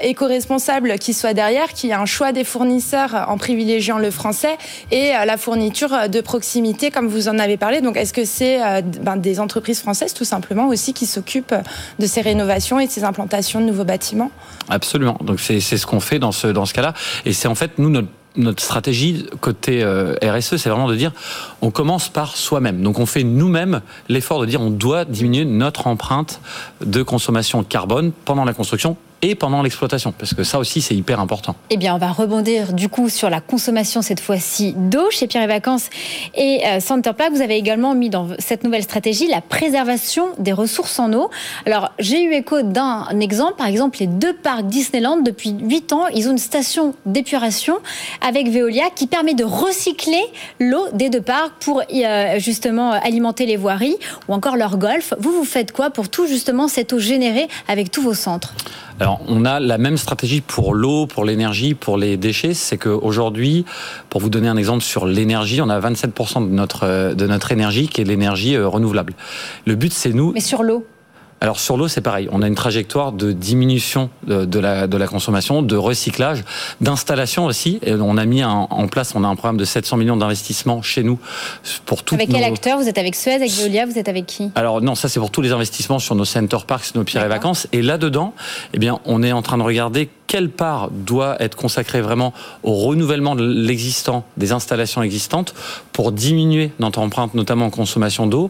éco-responsable 0.02 0.98
qui 0.98 1.14
soit 1.14 1.34
derrière, 1.34 1.72
qu'il 1.72 1.90
y 1.90 1.92
ait 1.92 1.96
un 1.96 2.06
choix 2.06 2.32
des 2.32 2.44
fournisseurs 2.44 3.26
en 3.28 3.36
privilégiant 3.36 3.91
le 3.98 4.10
français 4.10 4.56
et 4.90 5.14
euh, 5.14 5.24
la 5.24 5.36
fourniture 5.36 6.08
de 6.08 6.20
proximité, 6.20 6.90
comme 6.90 7.08
vous 7.08 7.28
en 7.28 7.38
avez 7.38 7.56
parlé. 7.56 7.80
Donc, 7.80 7.96
est-ce 7.96 8.12
que 8.12 8.24
c'est 8.24 8.62
euh, 8.62 8.82
ben, 8.82 9.16
des 9.16 9.40
entreprises 9.40 9.80
françaises, 9.80 10.14
tout 10.14 10.24
simplement, 10.24 10.68
aussi, 10.68 10.92
qui 10.92 11.06
s'occupent 11.06 11.54
de 11.98 12.06
ces 12.06 12.20
rénovations 12.20 12.80
et 12.80 12.86
de 12.86 12.92
ces 12.92 13.04
implantations 13.04 13.60
de 13.60 13.66
nouveaux 13.66 13.84
bâtiments? 13.84 14.30
Absolument. 14.68 15.18
Donc, 15.22 15.40
c'est 15.40 15.60
ce 15.60 15.86
qu'on 15.86 16.00
fait 16.00 16.18
dans 16.18 16.32
ce, 16.32 16.46
dans 16.48 16.66
ce 16.66 16.74
cas-là. 16.74 16.94
Et 17.24 17.32
c'est 17.32 17.48
en 17.48 17.54
fait, 17.54 17.78
nous, 17.78 17.90
notre 17.90 18.08
notre 18.36 18.62
stratégie 18.62 19.26
côté 19.40 19.82
euh, 19.82 20.14
RSE, 20.22 20.56
c'est 20.56 20.70
vraiment 20.70 20.88
de 20.88 20.96
dire 20.96 21.12
on 21.60 21.70
commence 21.70 22.08
par 22.08 22.36
soi-même. 22.36 22.82
Donc 22.82 22.98
on 22.98 23.04
fait 23.04 23.24
nous-mêmes 23.24 23.82
l'effort 24.08 24.40
de 24.40 24.46
dire 24.46 24.60
on 24.62 24.70
doit 24.70 25.04
diminuer 25.04 25.44
notre 25.44 25.86
empreinte 25.86 26.40
de 26.84 27.02
consommation 27.02 27.62
carbone 27.62 28.12
pendant 28.24 28.46
la 28.46 28.54
construction 28.54 28.96
et 29.22 29.36
pendant 29.36 29.62
l'exploitation, 29.62 30.12
parce 30.12 30.34
que 30.34 30.42
ça 30.42 30.58
aussi 30.58 30.80
c'est 30.80 30.96
hyper 30.96 31.20
important. 31.20 31.54
Eh 31.70 31.76
bien, 31.76 31.94
on 31.94 31.98
va 31.98 32.10
rebondir 32.10 32.72
du 32.72 32.88
coup 32.88 33.08
sur 33.08 33.30
la 33.30 33.40
consommation 33.40 34.02
cette 34.02 34.18
fois-ci 34.18 34.74
d'eau 34.76 35.10
chez 35.10 35.28
Pierre 35.28 35.44
et 35.44 35.46
Vacances 35.46 35.90
et 36.34 36.60
euh, 36.66 36.80
Centerplug. 36.80 37.32
Vous 37.32 37.40
avez 37.40 37.56
également 37.56 37.94
mis 37.94 38.10
dans 38.10 38.28
cette 38.40 38.64
nouvelle 38.64 38.82
stratégie 38.82 39.28
la 39.28 39.40
préservation 39.40 40.30
des 40.38 40.52
ressources 40.52 40.98
en 40.98 41.12
eau. 41.12 41.30
Alors, 41.66 41.92
j'ai 42.00 42.22
eu 42.24 42.32
écho 42.32 42.62
d'un 42.62 43.06
exemple, 43.20 43.54
par 43.54 43.68
exemple 43.68 43.98
les 44.00 44.08
deux 44.08 44.32
parcs 44.32 44.66
Disneyland 44.66 45.18
depuis 45.18 45.54
8 45.60 45.92
ans, 45.92 46.06
ils 46.08 46.26
ont 46.28 46.32
une 46.32 46.38
station 46.38 46.94
d'épuration 47.06 47.76
avec 48.26 48.48
Veolia 48.48 48.90
qui 48.94 49.06
permet 49.06 49.34
de 49.34 49.44
recycler 49.44 50.22
l'eau 50.58 50.86
des 50.94 51.10
deux 51.10 51.22
parcs 51.22 51.52
pour 51.60 51.80
euh, 51.80 52.38
justement 52.40 52.90
alimenter 52.90 53.46
les 53.46 53.56
voiries 53.56 53.96
ou 54.28 54.34
encore 54.34 54.56
leur 54.56 54.78
golf. 54.78 55.14
Vous, 55.20 55.30
vous 55.30 55.44
faites 55.44 55.70
quoi 55.70 55.90
pour 55.90 56.08
tout 56.08 56.26
justement 56.26 56.66
cette 56.66 56.92
eau 56.92 56.98
générée 56.98 57.46
avec 57.68 57.92
tous 57.92 58.02
vos 58.02 58.14
centres? 58.14 58.54
Alors, 59.00 59.20
on 59.26 59.44
a 59.44 59.60
la 59.60 59.78
même 59.78 59.96
stratégie 59.96 60.40
pour 60.40 60.74
l'eau, 60.74 61.06
pour 61.06 61.24
l'énergie, 61.24 61.74
pour 61.74 61.96
les 61.96 62.16
déchets. 62.16 62.54
C'est 62.54 62.78
qu'aujourd'hui, 62.78 63.64
pour 64.10 64.20
vous 64.20 64.30
donner 64.30 64.48
un 64.48 64.56
exemple 64.56 64.82
sur 64.82 65.06
l'énergie, 65.06 65.60
on 65.60 65.68
a 65.68 65.80
27% 65.80 66.48
de 66.48 66.54
notre, 66.54 67.14
de 67.14 67.26
notre 67.26 67.52
énergie 67.52 67.88
qui 67.88 68.00
est 68.00 68.04
l'énergie 68.04 68.54
euh, 68.54 68.68
renouvelable. 68.68 69.14
Le 69.66 69.74
but, 69.74 69.92
c'est 69.92 70.12
nous. 70.12 70.32
Mais 70.32 70.40
sur 70.40 70.62
l'eau 70.62 70.86
alors 71.42 71.58
sur 71.58 71.76
l'eau, 71.76 71.88
c'est 71.88 72.00
pareil. 72.00 72.28
On 72.30 72.40
a 72.40 72.46
une 72.46 72.54
trajectoire 72.54 73.10
de 73.10 73.32
diminution 73.32 74.10
de, 74.28 74.58
la, 74.60 74.86
de 74.86 74.96
la 74.96 75.08
consommation, 75.08 75.60
de 75.60 75.74
recyclage, 75.74 76.44
d'installation 76.80 77.46
aussi. 77.46 77.80
Et 77.82 77.94
on 77.94 78.16
a 78.16 78.24
mis 78.24 78.44
en 78.44 78.86
place, 78.86 79.16
on 79.16 79.24
a 79.24 79.26
un 79.26 79.34
programme 79.34 79.56
de 79.56 79.64
700 79.64 79.96
millions 79.96 80.16
d'investissements 80.16 80.82
chez 80.82 81.02
nous 81.02 81.18
pour 81.84 82.04
tout. 82.04 82.14
Avec 82.14 82.28
quel 82.28 82.44
acteur 82.44 82.78
Vous 82.78 82.88
êtes 82.88 82.96
avec 82.96 83.16
Suez, 83.16 83.32
avec 83.34 83.50
Veolia 83.50 83.86
Vous 83.86 83.98
êtes 83.98 84.08
avec 84.08 84.26
qui 84.26 84.52
Alors 84.54 84.80
non, 84.80 84.94
ça 84.94 85.08
c'est 85.08 85.18
pour 85.18 85.32
tous 85.32 85.42
les 85.42 85.50
investissements 85.50 85.98
sur 85.98 86.14
nos 86.14 86.24
center 86.24 86.58
parks, 86.64 86.94
nos 86.94 87.02
pierres 87.02 87.24
et 87.24 87.28
vacances. 87.28 87.66
Et 87.72 87.82
là-dedans, 87.82 88.34
eh 88.72 88.78
bien, 88.78 89.00
on 89.04 89.24
est 89.24 89.32
en 89.32 89.42
train 89.42 89.58
de 89.58 89.64
regarder 89.64 90.10
quelle 90.32 90.48
part 90.48 90.90
doit 90.90 91.36
être 91.42 91.56
consacrée 91.56 92.00
vraiment 92.00 92.32
au 92.62 92.72
renouvellement 92.72 93.36
de 93.36 93.44
l'existant, 93.44 94.24
des 94.38 94.52
installations 94.52 95.02
existantes, 95.02 95.52
pour 95.92 96.10
diminuer 96.10 96.72
notre 96.78 97.00
empreinte, 97.00 97.34
notamment 97.34 97.66
en 97.66 97.70
consommation 97.70 98.26
d'eau, 98.26 98.48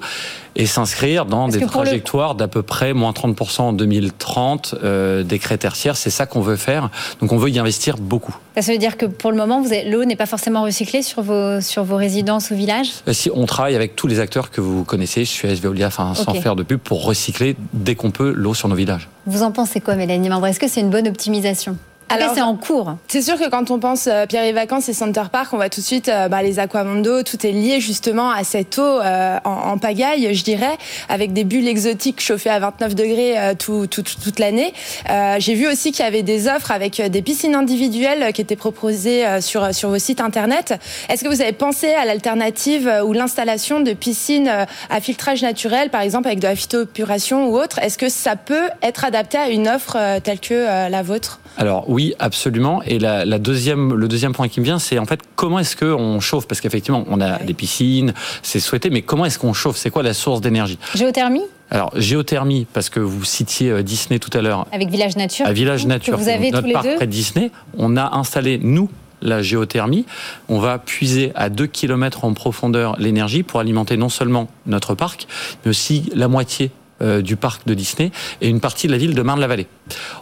et 0.55 0.67
s'inscrire 0.67 1.27
dans 1.27 1.49
des 1.49 1.67
trajectoires 1.67 2.37
d'à 2.37 2.47
peu 2.47 2.63
près 2.63 2.93
moins 2.93 3.11
30% 3.11 3.63
en 3.63 3.73
2030 3.73 4.77
euh, 4.85 5.25
des 5.25 5.41
crêtes 5.41 5.63
tertiaires. 5.63 5.97
C'est 5.97 6.11
ça 6.11 6.25
qu'on 6.25 6.41
veut 6.41 6.55
faire. 6.55 6.89
Donc 7.21 7.33
on 7.33 7.37
veut 7.37 7.51
y 7.51 7.59
investir 7.59 7.97
beaucoup. 7.99 8.37
Ça 8.61 8.73
veut 8.73 8.79
dire 8.79 8.97
que 8.97 9.07
pour 9.07 9.31
le 9.31 9.37
moment, 9.37 9.63
l'eau 9.87 10.05
n'est 10.05 10.17
pas 10.17 10.27
forcément 10.27 10.63
recyclée 10.63 11.03
sur 11.03 11.23
vos, 11.23 11.61
sur 11.61 11.85
vos 11.85 11.97
résidences 11.97 12.51
ou 12.51 12.55
villages? 12.55 12.91
Euh, 13.09 13.13
Si, 13.13 13.31
on 13.33 13.47
travaille 13.47 13.77
avec 13.77 13.97
tous 13.97 14.07
les 14.07 14.21
acteurs 14.21 14.51
que 14.51 14.61
vous 14.61 14.85
connaissez, 14.85 15.25
Suez, 15.25 15.55
Veolia, 15.55 15.87
enfin, 15.87 16.15
sans 16.15 16.35
faire 16.35 16.57
de 16.57 16.63
pub, 16.63 16.79
pour 16.79 17.05
recycler 17.05 17.57
dès 17.73 17.95
qu'on 17.95 18.11
peut 18.11 18.33
l'eau 18.35 18.55
sur 18.55 18.69
nos 18.69 18.75
villages. 18.75 19.09
Vous 19.27 19.43
en 19.43 19.53
pensez 19.53 19.81
quoi, 19.81 19.95
Mélanie 19.95 20.29
Est-ce 20.47 20.61
que 20.61 20.69
c'est 20.69 20.81
une 20.81 20.91
bonne 20.91 21.09
optimisation? 21.09 21.77
Alors, 22.13 22.35
c'est 22.35 22.43
en 22.43 22.57
cours. 22.57 22.97
C'est 23.09 23.23
sûr 23.23 23.39
que 23.39 23.49
quand 23.49 23.71
on 23.71 23.79
pense 23.79 24.07
euh, 24.07 24.27
Pierre 24.27 24.45
et 24.45 24.53
Vacances 24.53 24.89
et 24.89 24.93
Center 24.93 25.23
Park, 25.31 25.53
on 25.53 25.57
voit 25.57 25.69
tout 25.69 25.81
de 25.81 25.87
suite 25.87 26.09
euh, 26.09 26.29
bah, 26.29 26.43
les 26.43 26.59
aquamondo, 26.59 27.23
tout 27.23 27.47
est 27.47 27.53
lié 27.53 27.81
justement 27.81 28.31
à 28.31 28.45
cette 28.45 28.79
eau 28.79 28.83
euh, 29.01 29.39
en, 29.45 29.79
pagaille, 29.79 30.35
je 30.35 30.45
dirais, 30.45 30.77
avec 31.09 31.33
des 31.33 31.45
bulles 31.45 31.69
exotiques 31.69 32.21
chauffées 32.21 32.51
à 32.51 32.59
29 32.59 32.95
degrés 32.95 33.37
toute 33.59 34.39
l'année. 34.39 34.73
J'ai 35.39 35.55
vu 35.55 35.67
aussi 35.67 35.93
qu'il 35.93 36.05
y 36.05 36.09
avait 36.09 36.23
des 36.23 36.47
offres 36.47 36.71
avec 36.71 37.01
des 37.01 37.23
piscines 37.23 37.55
individuelles 37.55 38.33
qui 38.33 38.41
étaient 38.41 38.57
proposées 38.57 39.25
sur, 39.41 39.75
sur 39.75 39.89
vos 39.89 39.99
sites 39.99 40.21
internet. 40.21 40.75
Est-ce 41.09 41.25
que 41.25 41.29
vous 41.29 41.41
avez 41.41 41.53
pensé 41.53 41.89
à 41.95 42.05
l'alternative 42.05 42.91
ou 43.05 43.13
l'installation 43.13 43.81
de 43.81 43.93
piscines 43.93 44.51
à 44.91 45.01
filtrage 45.01 45.43
naturel, 45.43 45.91
par 45.91 46.03
exemple 46.03 46.29
avec 46.29 46.39
de 46.39 46.47
la 46.47 46.55
phytopuration 46.55 47.49
ou 47.49 47.59
autre? 47.59 47.79
Est-ce 47.81 47.99
que 47.99 48.09
ça 48.09 48.37
peut 48.37 48.69
être 48.83 49.05
adapté 49.05 49.39
à 49.39 49.49
une 49.49 49.69
offre 49.69 49.97
telle 50.21 50.41
que 50.41 50.89
la 50.89 51.03
vôtre? 51.03 51.41
Alors 51.57 51.89
oui, 51.89 52.15
absolument. 52.19 52.83
Et 52.83 52.99
la, 52.99 53.39
deuxième, 53.39 53.95
le 53.95 54.09
deuxième 54.09 54.33
point 54.33 54.49
qui 54.49 54.61
me 54.61 54.65
vient, 54.65 54.79
c'est 54.79 54.99
en 54.99 55.07
fait 55.07 55.21
comment 55.37 55.59
est-ce 55.59 55.77
qu'on 55.77 56.21
chauffe? 56.21 56.47
Parce 56.47 56.61
qu'effectivement, 56.61 57.05
on 57.09 57.21
a 57.21 57.39
des 57.39 57.55
piscines, 57.55 58.15
c'est 58.43 58.61
souhaité, 58.61 58.91
mais 58.91 59.03
comment 59.03 59.25
est-ce 59.25 59.39
qu'on 59.39 59.53
chauffe? 59.53 59.77
C'est 59.77 59.91
quoi 59.91 60.03
la 60.03 60.15
source 60.15 60.41
d'énergie? 60.41 60.79
Géothermie? 60.95 61.43
Alors, 61.71 61.91
géothermie, 61.97 62.67
parce 62.73 62.91
que 62.91 63.01
vous 63.01 63.25
citiez 63.25 63.71
euh, 63.71 63.83
Disney 63.83 64.19
tout 64.19 64.37
à 64.37 64.43
l'heure. 64.43 64.67
Avec 64.73 64.91
Village 64.91 65.17
Nature. 65.17 65.47
À 65.47 65.53
Village 65.55 65.87
Nature. 65.87 66.19
vous 66.19 66.29
avez 66.29 66.51
notre 66.51 66.67
tous 66.67 66.73
parc 66.73 66.85
deux? 66.85 66.97
près 66.97 67.07
de 67.07 67.13
Disney. 67.13 67.51
On 67.79 67.97
a 67.97 68.15
installé, 68.15 68.59
nous, 68.63 68.91
la 69.23 69.41
géothermie. 69.41 70.05
On 70.49 70.59
va 70.59 70.79
puiser 70.79 71.33
à 71.35 71.49
2 71.49 71.67
km 71.67 72.25
en 72.25 72.35
profondeur 72.35 72.97
l'énergie 72.99 73.43
pour 73.43 73.61
alimenter 73.61 73.97
non 73.97 74.11
seulement 74.11 74.49
notre 74.67 74.95
parc, 74.95 75.27
mais 75.65 75.71
aussi 75.71 76.11
la 76.15 76.29
moitié 76.29 76.71
du 77.03 77.37
parc 77.37 77.67
de 77.67 77.75
Disney 77.75 78.13
et 78.41 78.49
une 78.49 78.61
partie 78.61 78.87
de 78.87 78.93
la 78.93 78.99
ville 78.99 79.15
de 79.15 79.23
Marne-la-Vallée. 79.23 79.67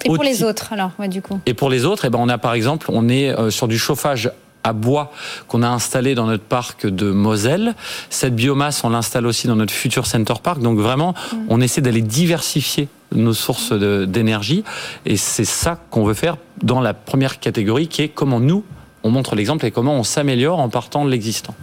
Et 0.05 0.09
pour 0.09 0.25
les 0.25 0.43
autres, 0.43 0.73
alors, 0.73 0.93
du 1.09 1.23
coup 1.23 1.41
Et 1.47 1.55
pour 1.55 1.71
les 1.71 1.85
autres, 1.85 2.05
eh 2.07 2.11
ben, 2.11 2.19
on 2.21 2.29
a 2.29 2.39
par 2.39 2.55
exemple, 2.55 2.87
on 2.91 3.09
est 3.09 3.51
sur 3.51 3.69
du 3.69 3.79
chauffage 3.79 4.31
à 4.65 4.73
bois 4.73 5.13
qu'on 5.49 5.63
a 5.63 5.69
installé 5.69 6.15
dans 6.15 6.27
notre 6.27 6.45
parc 6.45 6.87
de 6.87 7.11
Moselle. 7.11 7.75
Cette 8.11 8.35
biomasse, 8.35 8.85
on 8.85 8.91
l'installe 8.91 9.27
aussi 9.27 9.47
dans 9.47 9.57
notre 9.57 9.73
futur 9.73 10.07
Center 10.07 10.35
Park. 10.43 10.61
Donc 10.61 10.79
vraiment, 10.79 11.15
mm. 11.33 11.37
on 11.49 11.61
essaie 11.61 11.81
d'aller 11.81 12.03
diversifier 12.03 12.89
nos 13.13 13.35
sources 13.35 13.73
d'énergie. 13.73 14.65
Et 15.07 15.17
c'est 15.17 15.45
ça 15.45 15.81
qu'on 15.91 16.05
veut 16.05 16.15
faire 16.15 16.37
dans 16.63 16.81
la 16.81 16.95
première 16.95 17.41
catégorie 17.41 17.89
qui 17.89 18.03
est 18.03 18.09
comment 18.09 18.41
nous, 18.41 18.65
on 19.03 19.11
montre 19.11 19.35
l'exemple 19.35 19.65
et 19.67 19.71
comment 19.71 19.95
on 19.95 20.03
s'améliore 20.03 20.59
en 20.59 20.69
partant 20.69 21.05
de 21.05 21.11
l'existant. 21.11 21.55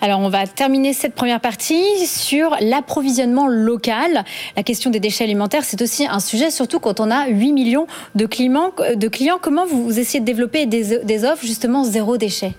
Alors, 0.00 0.18
on 0.18 0.28
va 0.28 0.46
terminer 0.46 0.94
cette 0.94 1.14
première 1.14 1.40
partie 1.40 1.84
sur 2.06 2.56
l'approvisionnement 2.60 3.46
local. 3.46 4.24
La 4.56 4.62
question 4.64 4.90
des 4.90 4.98
déchets 4.98 5.24
alimentaires, 5.24 5.64
c'est 5.64 5.80
aussi 5.80 6.06
un 6.06 6.18
sujet, 6.18 6.50
surtout 6.50 6.80
quand 6.80 6.98
on 6.98 7.10
a 7.10 7.28
8 7.28 7.52
millions 7.52 7.86
de 8.16 8.26
clients. 8.26 8.72
De 8.96 9.08
clients. 9.08 9.38
Comment 9.40 9.64
vous 9.64 9.98
essayez 9.98 10.20
de 10.20 10.24
développer 10.24 10.66
des, 10.66 11.24
offres 11.24 11.46
justement 11.46 11.84
zéro 11.84 12.16
déchet? 12.16 12.54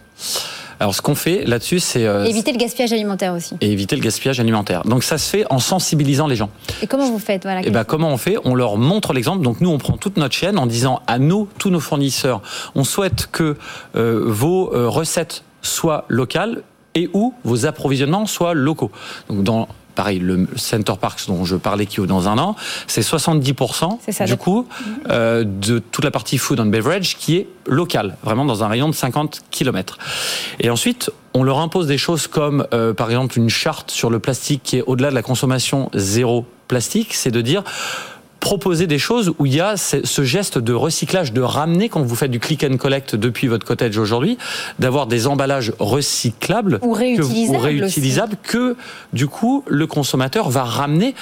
Alors, 0.83 0.93
ce 0.93 1.01
qu'on 1.01 1.15
fait 1.15 1.45
là-dessus, 1.45 1.79
c'est 1.79 2.05
euh, 2.05 2.25
éviter 2.25 2.51
le 2.51 2.57
gaspillage 2.57 2.91
alimentaire 2.91 3.33
aussi. 3.33 3.55
Et 3.61 3.71
éviter 3.71 3.95
le 3.95 4.01
gaspillage 4.01 4.41
alimentaire. 4.41 4.83
Donc, 4.83 5.05
ça 5.05 5.17
se 5.17 5.29
fait 5.29 5.45
en 5.49 5.59
sensibilisant 5.59 6.27
les 6.27 6.35
gens. 6.35 6.49
Et 6.81 6.87
comment 6.87 7.09
vous 7.09 7.19
faites 7.19 7.43
voilà, 7.43 7.61
Et 7.61 7.67
eh 7.67 7.69
ben, 7.69 7.85
comment 7.85 8.09
on 8.09 8.17
fait? 8.17 8.35
On 8.43 8.53
leur 8.53 8.75
montre 8.75 9.13
l'exemple. 9.13 9.43
Donc, 9.43 9.61
nous, 9.61 9.69
on 9.69 9.77
prend 9.77 9.95
toute 9.95 10.17
notre 10.17 10.35
chaîne 10.35 10.59
en 10.59 10.65
disant 10.65 11.01
à 11.07 11.19
nous, 11.19 11.47
tous 11.57 11.69
nos 11.69 11.79
fournisseurs, 11.79 12.41
on 12.75 12.83
souhaite 12.83 13.29
que 13.31 13.55
euh, 13.95 14.25
vos 14.25 14.75
euh, 14.75 14.89
recettes 14.89 15.45
soient 15.61 16.03
locales 16.09 16.63
et 16.95 17.09
où 17.13 17.33
vos 17.45 17.65
approvisionnements 17.65 18.25
soient 18.25 18.53
locaux. 18.53 18.91
Donc 19.29 19.43
dans 19.43 19.67
pareil, 19.95 20.19
le 20.19 20.47
Center 20.55 20.93
Parks 20.99 21.27
dont 21.27 21.45
je 21.45 21.55
parlais 21.55 21.85
qui 21.85 22.01
est 22.01 22.05
dans 22.05 22.27
un 22.27 22.37
an, 22.37 22.55
c'est 22.87 23.01
70% 23.01 24.25
du 24.25 24.37
coup 24.37 24.67
euh, 25.09 25.43
de 25.43 25.79
toute 25.79 26.03
la 26.03 26.11
partie 26.11 26.37
food 26.37 26.59
and 26.59 26.67
beverage 26.67 27.17
qui 27.17 27.37
est 27.37 27.47
locale, 27.67 28.17
vraiment 28.23 28.45
dans 28.45 28.63
un 28.63 28.67
rayon 28.67 28.89
de 28.89 28.95
50 28.95 29.41
km. 29.51 29.97
Et 30.59 30.69
ensuite, 30.69 31.11
on 31.33 31.43
leur 31.43 31.59
impose 31.59 31.87
des 31.87 31.97
choses 31.97 32.27
comme 32.27 32.67
euh, 32.73 32.93
par 32.93 33.09
exemple 33.09 33.37
une 33.37 33.49
charte 33.49 33.91
sur 33.91 34.09
le 34.09 34.19
plastique 34.19 34.61
qui 34.63 34.77
est 34.77 34.83
au-delà 34.85 35.09
de 35.09 35.15
la 35.15 35.23
consommation 35.23 35.89
zéro 35.93 36.45
plastique, 36.67 37.13
c'est 37.13 37.31
de 37.31 37.41
dire 37.41 37.63
proposer 38.43 38.87
des 38.87 38.99
choses 38.99 39.33
où 39.39 39.45
il 39.45 39.55
y 39.55 39.61
a 39.61 39.77
ce 39.77 40.23
geste 40.23 40.57
de 40.57 40.73
recyclage, 40.73 41.31
de 41.31 41.39
ramener 41.39 41.87
quand 41.87 42.01
vous 42.01 42.15
faites 42.15 42.29
du 42.29 42.41
click 42.41 42.65
and 42.65 42.75
collect 42.75 43.15
depuis 43.15 43.47
votre 43.47 43.65
cottage 43.65 43.97
aujourd'hui, 43.97 44.37
d'avoir 44.79 45.07
des 45.07 45.27
emballages 45.27 45.71
recyclables 45.79 46.79
ou 46.81 46.91
réutilisables, 46.91 47.57
que, 47.57 47.63
réutilisables 47.63 48.35
que, 48.43 48.75
du 49.13 49.27
coup 49.27 49.63
le 49.67 49.87
consommateur 49.87 50.49
va 50.49 50.65
ramener. 50.65 51.15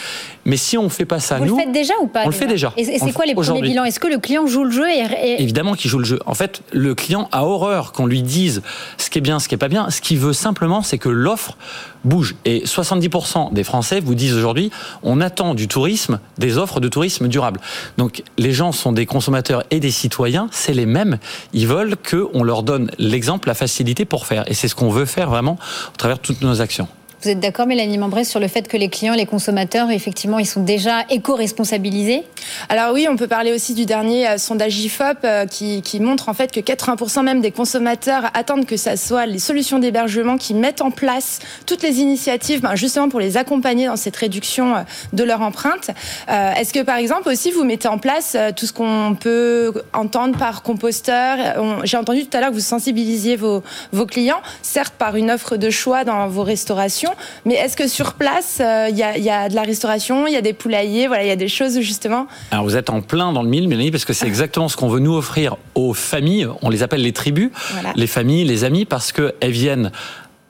Mais 0.45 0.57
si 0.57 0.79
on 0.79 0.89
fait 0.89 1.05
pas 1.05 1.19
ça, 1.19 1.37
vous 1.37 1.45
nous, 1.45 1.55
le 1.57 1.61
faites 1.61 1.71
déjà 1.71 1.93
ou 2.01 2.07
pas 2.07 2.23
On 2.23 2.29
le 2.29 2.33
fait 2.33 2.47
déjà. 2.47 2.73
Et, 2.75 2.85
c'est 2.85 3.13
quoi 3.13 3.27
les 3.27 3.35
premiers 3.35 3.61
bilans? 3.61 3.83
Est-ce 3.83 3.99
que 3.99 4.07
le 4.07 4.17
client 4.17 4.47
joue 4.47 4.63
le 4.63 4.71
jeu 4.71 4.89
et, 4.89 5.43
Évidemment 5.43 5.75
qu'il 5.75 5.91
joue 5.91 5.99
le 5.99 6.05
jeu. 6.05 6.19
En 6.25 6.33
fait, 6.33 6.63
le 6.73 6.95
client 6.95 7.29
a 7.31 7.45
horreur 7.45 7.91
qu'on 7.91 8.07
lui 8.07 8.23
dise 8.23 8.63
ce 8.97 9.11
qui 9.11 9.19
est 9.19 9.21
bien, 9.21 9.37
ce 9.37 9.47
qui 9.47 9.53
est 9.53 9.59
pas 9.59 9.67
bien. 9.67 9.91
Ce 9.91 10.01
qu'il 10.01 10.17
veut 10.17 10.33
simplement, 10.33 10.81
c'est 10.81 10.97
que 10.97 11.09
l'offre 11.09 11.55
bouge. 12.03 12.35
Et 12.45 12.63
70% 12.65 13.53
des 13.53 13.63
Français 13.63 13.99
vous 13.99 14.15
disent 14.15 14.35
aujourd'hui, 14.35 14.71
on 15.03 15.21
attend 15.21 15.53
du 15.53 15.67
tourisme 15.67 16.19
des 16.39 16.57
offres 16.57 16.79
de 16.79 16.87
tourisme 16.87 17.11
durable. 17.20 17.60
Donc 17.98 18.24
les 18.38 18.53
gens 18.53 18.72
sont 18.72 18.91
des 18.91 19.06
consommateurs 19.06 19.63
et 19.72 19.80
des 19.80 19.91
citoyens, 19.91 20.48
c'est 20.51 20.74
les 20.74 20.86
mêmes. 20.86 21.18
Ils 21.53 21.68
veulent 21.68 21.96
qu'on 21.98 22.44
leur 22.44 22.63
donne 22.63 22.91
l'exemple, 22.98 23.48
la 23.48 23.56
facilité 23.56 24.06
pour 24.06 24.25
faire. 24.25 24.44
Et 24.48 24.53
c'est 24.53 24.68
ce 24.68 24.75
qu'on 24.75 24.89
veut 24.89 25.06
faire 25.06 25.30
vraiment 25.30 25.58
au 25.94 25.98
travers 25.98 26.18
de 26.18 26.22
toutes 26.22 26.41
nos 26.41 26.62
actions. 26.62 26.88
Vous 27.23 27.29
êtes 27.29 27.39
d'accord, 27.39 27.67
Mélanie 27.67 27.99
Mambré, 27.99 28.23
sur 28.23 28.39
le 28.39 28.47
fait 28.47 28.67
que 28.67 28.77
les 28.77 28.89
clients, 28.89 29.13
les 29.13 29.27
consommateurs, 29.27 29.91
effectivement, 29.91 30.39
ils 30.39 30.47
sont 30.47 30.63
déjà 30.63 31.05
éco-responsabilisés? 31.11 32.23
Alors 32.67 32.93
oui, 32.93 33.05
on 33.07 33.15
peut 33.15 33.27
parler 33.27 33.53
aussi 33.53 33.75
du 33.75 33.85
dernier 33.85 34.27
euh, 34.27 34.37
sondage 34.39 34.79
IFOP 34.79 35.17
euh, 35.23 35.45
qui, 35.45 35.99
montre 35.99 36.29
en 36.29 36.33
fait 36.33 36.51
que 36.51 36.59
80% 36.59 37.23
même 37.23 37.39
des 37.39 37.51
consommateurs 37.51 38.31
attendent 38.33 38.65
que 38.65 38.75
ça 38.75 38.97
soit 38.97 39.27
les 39.27 39.37
solutions 39.37 39.77
d'hébergement 39.77 40.35
qui 40.37 40.55
mettent 40.55 40.81
en 40.81 40.89
place 40.89 41.37
toutes 41.67 41.83
les 41.83 41.99
initiatives, 41.99 42.61
ben, 42.61 42.73
justement 42.73 43.07
pour 43.07 43.19
les 43.19 43.37
accompagner 43.37 43.85
dans 43.85 43.97
cette 43.97 44.15
réduction 44.15 44.77
euh, 44.77 44.79
de 45.13 45.23
leur 45.23 45.41
empreinte. 45.41 45.91
Est-ce 46.27 46.73
que 46.73 46.81
par 46.81 46.95
exemple 46.95 47.29
aussi 47.29 47.51
vous 47.51 47.63
mettez 47.63 47.87
en 47.87 47.99
place 47.99 48.35
tout 48.55 48.65
ce 48.65 48.73
qu'on 48.73 49.15
peut 49.19 49.73
entendre 49.93 50.37
par 50.37 50.63
composteur? 50.63 51.37
J'ai 51.83 51.97
entendu 51.97 52.25
tout 52.25 52.35
à 52.35 52.39
l'heure 52.39 52.49
que 52.49 52.55
vous 52.55 52.61
sensibilisiez 52.61 53.35
vos, 53.35 53.63
vos 53.91 54.05
clients, 54.05 54.41
certes 54.61 54.93
par 54.97 55.15
une 55.15 55.29
offre 55.29 55.57
de 55.57 55.69
choix 55.69 56.03
dans 56.03 56.27
vos 56.27 56.43
restaurations 56.43 57.11
mais 57.46 57.56
est-ce 57.56 57.77
que 57.77 57.88
sur 57.88 58.13
place, 58.13 58.58
il 58.60 58.63
euh, 58.65 58.89
y, 58.89 59.30
a, 59.30 59.50
de 59.50 59.56
la 59.56 59.63
restauration, 59.63 60.27
il 60.27 60.34
y 60.34 60.38
a 60.38 60.41
des 60.41 60.53
poulaillers, 60.53 61.08
voilà, 61.08 61.24
il 61.24 61.27
y 61.27 61.32
a 61.32 61.36
des 61.36 61.48
choses 61.48 61.80
justement 61.82 62.27
Alors 62.51 62.65
vous 62.65 62.75
êtes 62.75 62.89
en 62.89 63.01
plein 63.01 63.34
dans 63.34 63.44
le 63.44 63.50
mille, 63.50 63.68
Mélanie, 63.68 63.91
parce 63.91 64.06
que 64.06 64.13
c'est 64.13 64.27
exactement 64.32 64.68
ce 64.68 64.77
qu'on 64.77 64.89
veut 64.89 65.00
nous 65.00 65.15
offrir 65.15 65.58
aux 65.75 65.94
familles. 65.94 66.48
On 66.62 66.70
les 66.70 66.84
appelle 66.84 67.01
les 67.01 67.13
tribus, 67.13 67.51
les 67.96 68.08
familles, 68.08 68.46
les 68.46 68.63
amis, 68.63 68.86
parce 68.86 69.12
qu'elles 69.12 69.34
viennent 69.51 69.91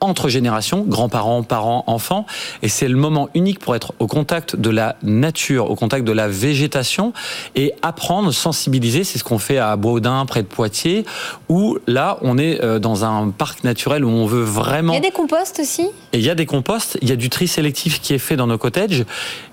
entre 0.02 0.28
générations, 0.28 0.84
grands-parents, 0.86 1.42
parents, 1.42 1.84
enfants. 1.86 2.26
Et 2.62 2.68
c'est 2.68 2.88
le 2.88 2.96
moment 2.96 3.28
unique 3.34 3.60
pour 3.60 3.74
être 3.74 3.94
au 3.98 4.06
contact 4.06 4.56
de 4.56 4.68
la 4.68 4.96
nature, 5.02 5.70
au 5.70 5.76
contact 5.76 6.04
de 6.04 6.12
la 6.12 6.28
végétation 6.28 7.12
et 7.54 7.72
apprendre, 7.82 8.32
sensibiliser. 8.32 9.04
C'est 9.04 9.18
ce 9.18 9.24
qu'on 9.24 9.38
fait 9.38 9.58
à 9.58 9.76
Baudin, 9.76 10.26
près 10.26 10.42
de 10.42 10.48
Poitiers, 10.48 11.04
où 11.48 11.78
là, 11.86 12.18
on 12.22 12.36
est 12.36 12.62
euh, 12.62 12.78
dans 12.78 13.04
un 13.04 13.30
parc 13.30 13.64
naturel 13.64 14.04
où 14.04 14.10
on 14.10 14.26
veut 14.26 14.42
vraiment. 14.42 14.92
Il 14.92 14.96
y 14.96 14.98
a 14.98 15.08
des 15.08 15.10
composts 15.10 15.60
aussi? 15.60 15.82
Et 16.12 16.18
il 16.18 16.24
y 16.24 16.30
a 16.30 16.34
des 16.34 16.46
composts, 16.46 16.98
il 17.00 17.08
y 17.08 17.12
a 17.12 17.16
du 17.16 17.30
tri 17.30 17.46
sélectif 17.46 18.00
qui 18.00 18.12
est 18.12 18.18
fait 18.18 18.36
dans 18.36 18.46
nos 18.46 18.58
cottages. 18.58 19.04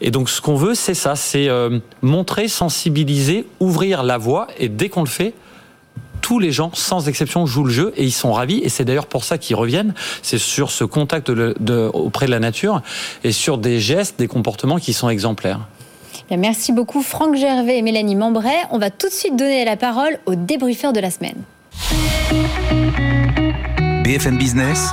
Et 0.02 0.12
donc, 0.12 0.30
ce 0.30 0.42
qu'on 0.42 0.56
veut, 0.56 0.74
c'est 0.74 0.94
ça, 0.96 1.16
c'est 1.16 1.48
euh, 1.48 1.80
montrer, 2.02 2.48
sensibiliser, 2.48 3.46
ouvrir 3.60 4.04
la 4.04 4.18
voie. 4.18 4.48
Et 4.58 4.68
dès 4.68 4.90
qu'on 4.90 5.04
le 5.04 5.08
fait, 5.08 5.34
tous 6.22 6.40
les 6.40 6.52
gens, 6.52 6.72
sans 6.74 7.08
exception, 7.08 7.46
jouent 7.46 7.66
le 7.66 7.74
jeu 7.74 7.94
et 7.96 8.04
ils 8.04 8.12
sont 8.12 8.34
ravis. 8.34 8.60
Et 8.60 8.70
c'est 8.70 8.86
d'ailleurs 8.86 9.08
pour 9.08 9.24
ça 9.24 9.38
qu'ils 9.38 9.56
reviennent. 9.56 9.94
C'est 10.22 10.38
sur 10.38 10.72
ce 10.72 10.84
contact 10.84 11.30
auprès 11.30 12.26
de 12.26 12.32
la 12.32 12.40
nature 12.40 12.82
et 13.24 13.32
sur 13.32 13.58
des 13.58 13.80
gestes, 13.80 14.20
des 14.20 14.28
comportements 14.28 14.78
qui 14.78 14.94
sont 14.94 15.10
exemplaires. 15.10 15.60
merci 16.32 16.72
beaucoup 16.72 17.02
Franck 17.02 17.36
Gervais 17.36 17.78
et 17.78 17.82
Mélanie 17.82 18.16
Membray. 18.16 18.58
On 18.72 18.78
va 18.78 18.90
tout 18.90 19.08
de 19.08 19.14
suite 19.14 19.36
donner 19.36 19.66
la 19.66 19.78
parole 19.78 20.20
au 20.26 20.36
débriefeur 20.36 20.94
de 20.94 21.00
la 21.00 21.12
semaine. 21.12 21.38
BFM 24.04 24.38
Business. 24.38 24.90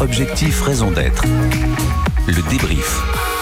Objectif, 0.00 0.62
raison 0.62 0.90
d'être. 0.90 1.24
Le 2.26 2.48
débrief. 2.50 3.35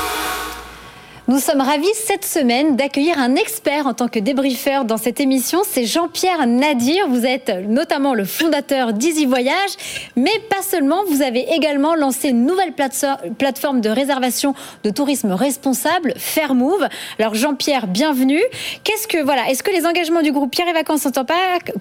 Nous 1.26 1.38
sommes 1.38 1.62
ravis 1.62 1.88
cette 1.95 2.26
semaine 2.26 2.76
d'accueillir 2.76 3.19
un 3.19 3.35
expert 3.35 3.87
en 3.87 3.95
tant 3.95 4.09
que 4.09 4.19
débriefeur 4.19 4.85
dans 4.85 4.99
cette 4.99 5.21
émission. 5.21 5.62
C'est 5.66 5.87
Jean-Pierre 5.87 6.47
Nadir. 6.47 7.09
Vous 7.09 7.25
êtes 7.25 7.50
notamment 7.66 8.12
le 8.12 8.26
fondateur 8.26 8.93
d'Easy 8.93 9.25
Voyage, 9.25 9.71
mais 10.16 10.38
pas 10.50 10.61
seulement. 10.61 11.02
Vous 11.09 11.23
avez 11.23 11.50
également 11.54 11.95
lancé 11.95 12.28
une 12.28 12.45
nouvelle 12.45 12.75
plateforme 12.75 13.81
de 13.81 13.88
réservation 13.88 14.54
de 14.83 14.90
tourisme 14.90 15.33
responsable, 15.33 16.12
Fairmove. 16.19 16.88
Alors 17.19 17.35
Jean-Pierre, 17.35 17.87
bienvenue. 17.87 18.43
Est-ce 18.87 19.62
que 19.62 19.71
les 19.71 19.87
engagements 19.87 20.21
du 20.21 20.31
groupe 20.31 20.50
Pierre 20.50 20.69
et 20.69 20.75
Vacances 20.75 21.07
en 21.07 21.11
temps 21.11 21.25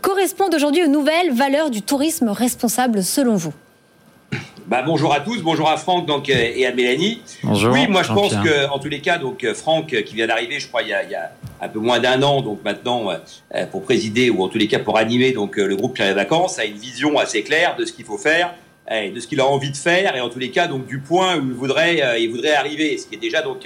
correspondent 0.01 0.55
aujourd'hui 0.55 0.85
aux 0.85 0.87
nouvelles 0.87 1.33
valeurs 1.33 1.69
du 1.69 1.81
tourisme 1.81 2.29
responsable 2.29 3.03
selon 3.03 3.35
vous? 3.35 3.51
Bah, 4.67 4.81
bonjour 4.85 5.13
à 5.13 5.19
tous, 5.19 5.41
bonjour 5.41 5.69
à 5.69 5.77
Franck 5.77 6.05
donc, 6.05 6.29
euh, 6.29 6.33
et 6.33 6.65
à 6.65 6.73
Mélanie. 6.73 7.21
Bonjour, 7.43 7.73
oui, 7.73 7.87
moi 7.87 8.03
je 8.03 8.13
pense 8.13 8.33
que 8.35 8.69
en 8.69 8.79
tous 8.79 8.89
les 8.89 9.01
cas, 9.01 9.17
donc 9.17 9.43
euh, 9.43 9.53
Franck 9.53 9.93
euh, 9.93 10.01
qui 10.01 10.15
vient 10.15 10.27
d'arriver, 10.27 10.59
je 10.59 10.67
crois 10.67 10.83
il 10.83 10.89
y, 10.89 10.93
a, 10.93 11.03
il 11.03 11.09
y, 11.09 11.15
a, 11.15 11.31
un 11.61 11.67
peu 11.69 11.79
moins 11.79 11.99
d'un 11.99 12.21
an, 12.23 12.41
donc 12.41 12.59
maintenant 12.63 13.07
pour 13.71 13.83
présider 13.83 14.29
ou 14.29 14.43
en 14.43 14.49
tous 14.49 14.57
les 14.57 14.67
cas 14.67 14.79
pour 14.79 14.97
animer 14.97 15.31
donc 15.31 15.55
le 15.55 15.75
groupe 15.77 15.93
Pierre 15.93 16.09
et 16.09 16.13
Vacances, 16.13 16.59
a 16.59 16.65
une 16.65 16.77
vision 16.77 17.17
assez 17.17 17.41
claire 17.41 17.77
de 17.77 17.85
ce 17.85 17.93
qu'il 17.93 18.03
faut 18.03 18.17
faire, 18.17 18.53
de 18.91 19.17
ce 19.17 19.27
qu'il 19.27 19.39
a 19.39 19.47
envie 19.47 19.71
de 19.71 19.77
faire 19.77 20.13
et 20.17 20.19
en 20.19 20.27
tous 20.27 20.39
les 20.39 20.51
cas 20.51 20.67
donc 20.67 20.87
du 20.87 20.99
point 20.99 21.37
où 21.37 21.47
il 21.47 21.53
voudrait 21.53 22.19
il 22.21 22.29
voudrait 22.29 22.53
arriver, 22.53 22.97
ce 22.97 23.07
qui 23.07 23.15
est 23.15 23.19
déjà 23.19 23.41
donc 23.41 23.65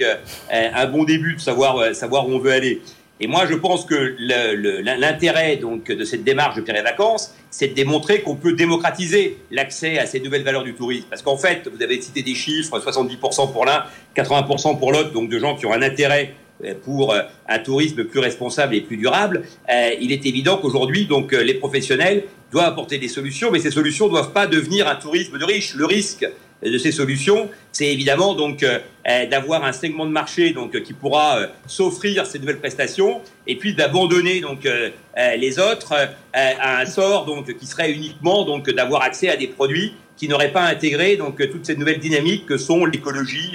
un 0.52 0.86
bon 0.86 1.02
début 1.02 1.34
de 1.34 1.40
savoir 1.40 1.92
savoir 1.92 2.28
où 2.28 2.32
on 2.32 2.38
veut 2.38 2.52
aller. 2.52 2.80
Et 3.20 3.26
moi, 3.26 3.46
je 3.46 3.54
pense 3.54 3.84
que 3.84 4.16
l'intérêt 4.18 5.56
donc 5.56 5.90
de 5.90 6.04
cette 6.04 6.22
démarche 6.22 6.56
de 6.56 6.60
Pierre 6.60 6.78
et 6.78 6.82
Vacances, 6.82 7.34
c'est 7.50 7.68
de 7.68 7.74
démontrer 7.74 8.22
qu'on 8.22 8.36
peut 8.36 8.52
démocratiser 8.52 9.38
l'accès 9.50 9.98
à 9.98 10.06
ces 10.06 10.20
nouvelles 10.20 10.44
valeurs 10.44 10.62
du 10.62 10.74
tourisme. 10.74 11.06
Parce 11.10 11.22
qu'en 11.22 11.36
fait, 11.36 11.68
vous 11.72 11.82
avez 11.82 12.00
cité 12.00 12.22
des 12.22 12.34
chiffres, 12.34 12.78
70% 12.78 13.52
pour 13.52 13.64
l'un, 13.64 13.84
80% 14.16 14.78
pour 14.78 14.92
l'autre, 14.92 15.12
donc 15.12 15.28
de 15.28 15.38
gens 15.38 15.56
qui 15.56 15.66
ont 15.66 15.72
un 15.72 15.82
intérêt 15.82 16.34
euh, 16.64 16.74
pour 16.84 17.12
euh, 17.12 17.22
un 17.48 17.58
tourisme 17.58 18.04
plus 18.04 18.20
responsable 18.20 18.74
et 18.74 18.80
plus 18.80 18.96
durable, 18.96 19.42
euh, 19.70 19.90
il 20.00 20.12
est 20.12 20.26
évident 20.26 20.58
qu'aujourd'hui, 20.58 21.06
donc, 21.06 21.32
les 21.32 21.54
professionnels 21.54 22.24
doivent 22.50 22.66
apporter 22.66 22.98
des 22.98 23.08
solutions, 23.08 23.50
mais 23.50 23.60
ces 23.60 23.70
solutions 23.70 24.06
ne 24.06 24.12
doivent 24.12 24.32
pas 24.32 24.46
devenir 24.46 24.88
un 24.88 24.96
tourisme 24.96 25.38
de 25.38 25.44
riches. 25.44 25.74
Le 25.74 25.86
risque, 25.86 26.26
de 26.62 26.78
ces 26.78 26.92
solutions, 26.92 27.48
c'est 27.72 27.86
évidemment 27.86 28.34
donc 28.34 28.62
euh, 28.62 28.80
euh, 29.08 29.26
d'avoir 29.26 29.64
un 29.64 29.72
segment 29.72 30.04
de 30.06 30.10
marché 30.10 30.50
donc 30.50 30.80
qui 30.82 30.92
pourra 30.92 31.38
euh, 31.38 31.46
s'offrir 31.66 32.26
ces 32.26 32.38
nouvelles 32.38 32.58
prestations 32.58 33.20
et 33.46 33.56
puis 33.56 33.74
d'abandonner 33.74 34.40
donc 34.40 34.68
les 35.16 35.58
autres 35.58 35.94
à 36.32 36.80
un 36.80 36.86
sort 36.86 37.24
donc 37.24 37.56
qui 37.56 37.66
serait 37.66 37.92
uniquement 37.92 38.44
donc 38.44 38.70
d'avoir 38.70 39.02
accès 39.02 39.28
à 39.28 39.36
des 39.36 39.46
produits 39.48 39.94
qui 40.16 40.28
n'auraient 40.28 40.52
pas 40.52 40.64
intégré 40.64 41.16
donc 41.16 41.36
toutes 41.50 41.64
ces 41.64 41.76
nouvelles 41.76 42.00
dynamiques 42.00 42.46
que 42.46 42.58
sont 42.58 42.84
l'écologie, 42.84 43.52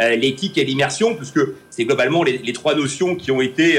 l'éthique 0.00 0.56
et 0.58 0.64
l'immersion, 0.64 1.14
puisque 1.14 1.40
c'est 1.70 1.84
globalement 1.84 2.22
les, 2.22 2.38
les, 2.38 2.52
trois 2.52 2.74
notions 2.74 3.16
qui 3.16 3.30
ont 3.30 3.40
été 3.40 3.78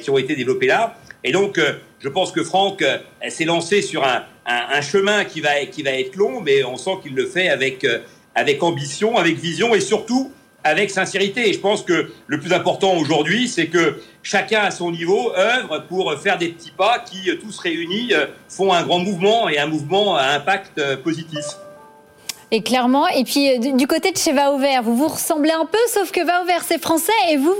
qui 0.00 0.10
ont 0.10 0.18
été 0.18 0.36
développées 0.36 0.68
là. 0.68 0.96
Et 1.22 1.32
donc, 1.32 1.58
je 1.98 2.08
pense 2.08 2.32
que 2.32 2.44
Franck 2.44 2.84
s'est 3.28 3.46
lancé 3.46 3.82
sur 3.82 4.04
un, 4.04 4.22
un, 4.46 4.76
un, 4.78 4.80
chemin 4.80 5.24
qui 5.24 5.40
va 5.40 5.64
qui 5.66 5.82
va 5.82 5.92
être 5.92 6.16
long, 6.16 6.40
mais 6.40 6.64
on 6.64 6.76
sent 6.76 6.98
qu'il 7.02 7.14
le 7.14 7.26
fait 7.26 7.48
avec 7.48 7.86
avec 8.34 8.62
ambition, 8.62 9.16
avec 9.16 9.36
vision 9.36 9.74
et 9.74 9.80
surtout 9.80 10.32
avec 10.64 10.90
sincérité. 10.90 11.48
Et 11.48 11.52
je 11.52 11.60
pense 11.60 11.82
que 11.82 12.10
le 12.26 12.40
plus 12.40 12.52
important 12.52 12.96
aujourd'hui, 12.96 13.48
c'est 13.48 13.66
que 13.66 14.00
chacun 14.22 14.60
à 14.60 14.70
son 14.70 14.90
niveau 14.90 15.32
œuvre 15.36 15.84
pour 15.88 16.12
faire 16.18 16.38
des 16.38 16.48
petits 16.48 16.72
pas 16.72 16.98
qui, 16.98 17.30
tous 17.38 17.58
réunis, 17.58 18.12
font 18.48 18.72
un 18.72 18.82
grand 18.82 18.98
mouvement 18.98 19.48
et 19.48 19.58
un 19.58 19.66
mouvement 19.66 20.16
à 20.16 20.28
impact 20.28 20.80
positif. 21.02 21.44
Et 22.56 22.62
clairement, 22.62 23.08
et 23.08 23.24
puis 23.24 23.58
du 23.58 23.88
côté 23.88 24.12
de 24.12 24.16
chez 24.16 24.30
Vauvert, 24.32 24.84
vous 24.84 24.94
vous 24.94 25.08
ressemblez 25.08 25.50
un 25.50 25.66
peu, 25.66 25.78
sauf 25.92 26.12
que 26.12 26.20
Vauvert 26.20 26.62
c'est 26.62 26.80
français 26.80 27.10
et 27.32 27.36
vous, 27.36 27.52